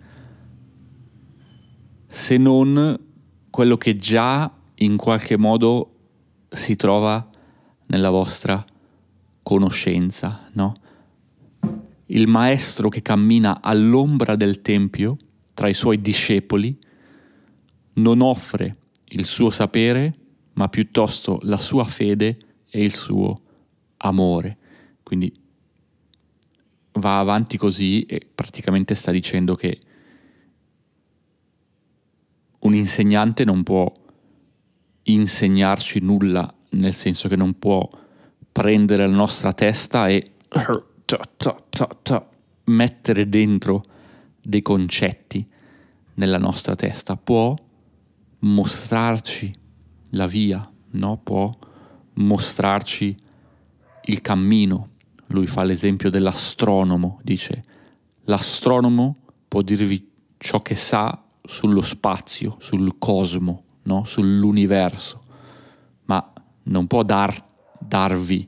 se 2.08 2.38
non 2.38 2.98
quello 3.50 3.78
che 3.78 3.98
già 3.98 4.50
in 4.76 4.96
qualche 4.96 5.38
modo 5.38 5.96
si 6.48 6.78
trova 6.78 7.30
nella 7.88 8.10
vostra 8.10 8.66
conoscenza, 9.44 10.50
no? 10.54 10.76
Il 12.06 12.28
maestro 12.28 12.88
che 12.88 13.02
cammina 13.02 13.60
all'ombra 13.62 14.38
del 14.38 14.62
Tempio 14.62 15.18
tra 15.54 15.68
i 15.68 15.74
suoi 15.74 16.00
discepoli 16.00 16.80
non 17.96 18.22
offre 18.22 18.78
il 19.10 19.26
suo 19.26 19.50
sapere, 19.50 20.16
ma 20.54 20.70
piuttosto 20.70 21.38
la 21.44 21.58
sua 21.58 21.84
fede 21.84 22.38
e 22.70 22.82
il 22.82 22.94
suo 22.94 23.36
amore. 23.98 24.58
Quindi 25.10 25.34
va 26.92 27.18
avanti 27.18 27.58
così 27.58 28.04
e 28.04 28.28
praticamente 28.36 28.94
sta 28.94 29.10
dicendo 29.10 29.56
che 29.56 29.80
un 32.60 32.76
insegnante 32.76 33.44
non 33.44 33.64
può 33.64 33.92
insegnarci 35.02 36.00
nulla, 36.00 36.54
nel 36.74 36.94
senso 36.94 37.28
che 37.28 37.36
non 37.36 37.58
può 37.58 37.90
prendere 38.52 39.08
la 39.08 39.16
nostra 39.16 39.52
testa 39.52 40.10
e 40.10 40.34
mettere 42.66 43.28
dentro 43.30 43.84
dei 44.40 44.62
concetti 44.62 45.44
nella 46.14 46.38
nostra 46.38 46.76
testa, 46.76 47.16
può 47.16 47.56
mostrarci 48.42 49.52
la 50.12 50.28
via, 50.28 50.72
no? 50.92 51.18
può 51.18 51.52
mostrarci 52.14 53.16
il 54.06 54.22
cammino. 54.22 54.90
Lui 55.30 55.48
fa 55.48 55.64
l'esempio 55.64 56.10
dell'astronomo, 56.10 57.20
dice 57.24 57.64
l'astronomo 58.22 59.16
può 59.48 59.62
dirvi 59.62 60.10
ciò 60.38 60.62
che 60.62 60.76
sa 60.76 61.24
sullo 61.44 61.82
spazio, 61.82 62.58
sul 62.60 62.98
cosmo, 62.98 63.64
no? 63.84 64.04
sull'universo, 64.06 65.24
ma 66.06 66.34
non 66.64 66.88
può 66.88 67.04
dar, 67.04 67.36
darvi 67.80 68.48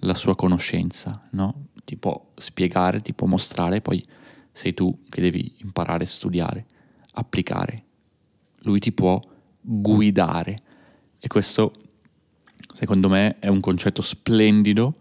la 0.00 0.14
sua 0.14 0.36
conoscenza, 0.36 1.28
no? 1.30 1.66
ti 1.84 1.96
può 1.96 2.32
spiegare, 2.36 3.00
ti 3.00 3.14
può 3.14 3.26
mostrare, 3.26 3.80
poi 3.80 4.06
sei 4.52 4.74
tu 4.74 5.04
che 5.08 5.20
devi 5.20 5.54
imparare 5.58 6.06
studiare, 6.06 6.66
applicare. 7.12 7.84
Lui 8.60 8.78
ti 8.78 8.92
può 8.92 9.20
guidare 9.60 10.58
e 11.18 11.28
questo 11.28 11.72
secondo 12.72 13.08
me 13.08 13.38
è 13.38 13.48
un 13.48 13.60
concetto 13.60 14.02
splendido, 14.02 14.96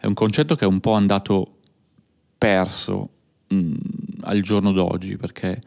è 0.00 0.06
un 0.06 0.14
concetto 0.14 0.56
che 0.56 0.64
è 0.64 0.68
un 0.68 0.80
po' 0.80 0.94
andato 0.94 1.58
perso 2.36 3.10
mh, 3.48 3.56
mm, 3.56 3.74
al 4.22 4.40
giorno 4.40 4.72
d'oggi 4.72 5.16
perché 5.16 5.60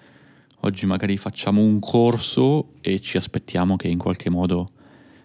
Oggi 0.66 0.86
magari 0.86 1.18
facciamo 1.18 1.62
un 1.62 1.80
corso 1.80 2.70
e 2.80 3.02
ci 3.02 3.18
aspettiamo 3.18 3.76
che 3.76 3.90
in 3.90 3.98
qualche 3.98 4.30
modo 4.30 4.70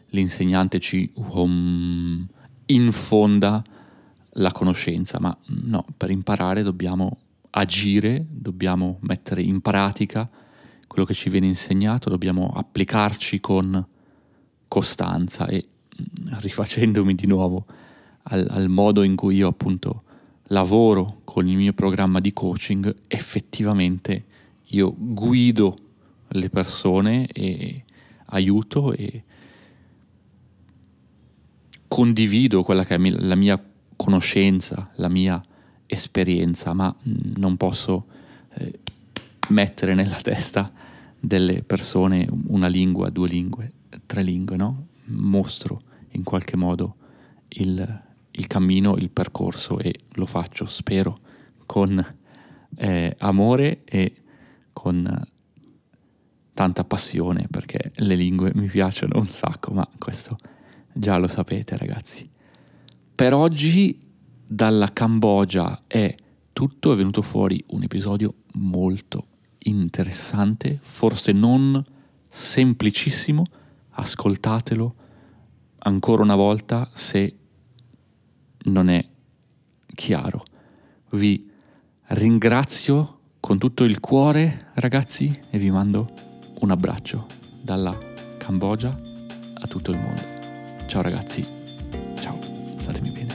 l'insegnante 0.08 0.80
ci 0.80 1.12
um, 1.14 2.26
infonda 2.66 3.62
la 4.30 4.50
conoscenza, 4.50 5.20
ma 5.20 5.36
no, 5.46 5.86
per 5.96 6.10
imparare 6.10 6.64
dobbiamo 6.64 7.18
agire, 7.50 8.26
dobbiamo 8.28 8.98
mettere 9.02 9.40
in 9.42 9.60
pratica 9.60 10.28
quello 10.88 11.04
che 11.04 11.14
ci 11.14 11.30
viene 11.30 11.46
insegnato, 11.46 12.10
dobbiamo 12.10 12.52
applicarci 12.56 13.38
con 13.38 13.86
costanza 14.66 15.46
e 15.46 15.68
mm, 16.02 16.34
rifacendomi 16.38 17.14
di 17.14 17.28
nuovo 17.28 17.64
al, 18.24 18.46
al 18.50 18.68
modo 18.68 19.02
in 19.02 19.16
cui 19.16 19.36
io 19.36 19.48
appunto 19.48 20.02
lavoro 20.48 21.20
con 21.24 21.48
il 21.48 21.56
mio 21.56 21.72
programma 21.72 22.20
di 22.20 22.32
coaching, 22.32 22.94
effettivamente 23.06 24.24
io 24.64 24.94
guido 24.96 25.78
le 26.28 26.50
persone 26.50 27.26
e 27.28 27.84
aiuto 28.26 28.92
e 28.92 29.22
condivido 31.86 32.62
quella 32.62 32.84
che 32.84 32.94
è 32.94 32.98
la 32.98 33.34
mia 33.34 33.62
conoscenza, 33.96 34.90
la 34.96 35.08
mia 35.08 35.42
esperienza, 35.86 36.72
ma 36.74 36.94
mm, 36.94 37.32
non 37.36 37.56
posso 37.56 38.06
eh, 38.54 38.78
mettere 39.48 39.94
nella 39.94 40.20
testa 40.20 40.70
delle 41.18 41.62
persone 41.62 42.28
una 42.48 42.68
lingua, 42.68 43.10
due 43.10 43.28
lingue, 43.28 43.72
tre 44.06 44.22
lingue, 44.22 44.56
no? 44.56 44.86
Mostro 45.06 45.82
in 46.10 46.22
qualche 46.22 46.56
modo 46.56 46.94
il, 47.48 48.02
il 48.38 48.46
cammino, 48.46 48.96
il 48.96 49.10
percorso 49.10 49.78
e 49.78 49.94
lo 50.12 50.26
faccio, 50.26 50.66
spero, 50.66 51.18
con 51.66 52.16
eh, 52.76 53.16
amore 53.18 53.82
e 53.84 54.14
con 54.72 55.26
tanta 56.54 56.84
passione 56.84 57.46
perché 57.50 57.92
le 57.96 58.14
lingue 58.14 58.52
mi 58.54 58.66
piacciono 58.66 59.18
un 59.18 59.26
sacco, 59.26 59.72
ma 59.72 59.88
questo 59.98 60.38
già 60.92 61.18
lo 61.18 61.28
sapete 61.28 61.76
ragazzi. 61.76 62.28
Per 63.14 63.34
oggi 63.34 64.00
dalla 64.46 64.92
Cambogia 64.92 65.82
è 65.86 66.14
tutto, 66.52 66.92
è 66.92 66.96
venuto 66.96 67.22
fuori 67.22 67.62
un 67.68 67.82
episodio 67.82 68.34
molto 68.54 69.26
interessante, 69.58 70.78
forse 70.80 71.32
non 71.32 71.84
semplicissimo, 72.28 73.44
ascoltatelo 73.90 74.94
ancora 75.80 76.22
una 76.22 76.34
volta 76.34 76.90
se 76.94 77.37
non 78.68 78.88
è 78.88 79.04
chiaro. 79.94 80.44
Vi 81.10 81.50
ringrazio 82.08 83.18
con 83.40 83.58
tutto 83.58 83.84
il 83.84 84.00
cuore, 84.00 84.70
ragazzi, 84.74 85.40
e 85.50 85.58
vi 85.58 85.70
mando 85.70 86.10
un 86.60 86.70
abbraccio 86.70 87.26
dalla 87.60 87.96
Cambogia 88.36 88.88
a 89.60 89.66
tutto 89.66 89.90
il 89.90 89.98
mondo. 89.98 90.22
Ciao 90.86 91.02
ragazzi, 91.02 91.44
ciao, 92.20 92.38
statemi 92.78 93.10
bene. 93.10 93.27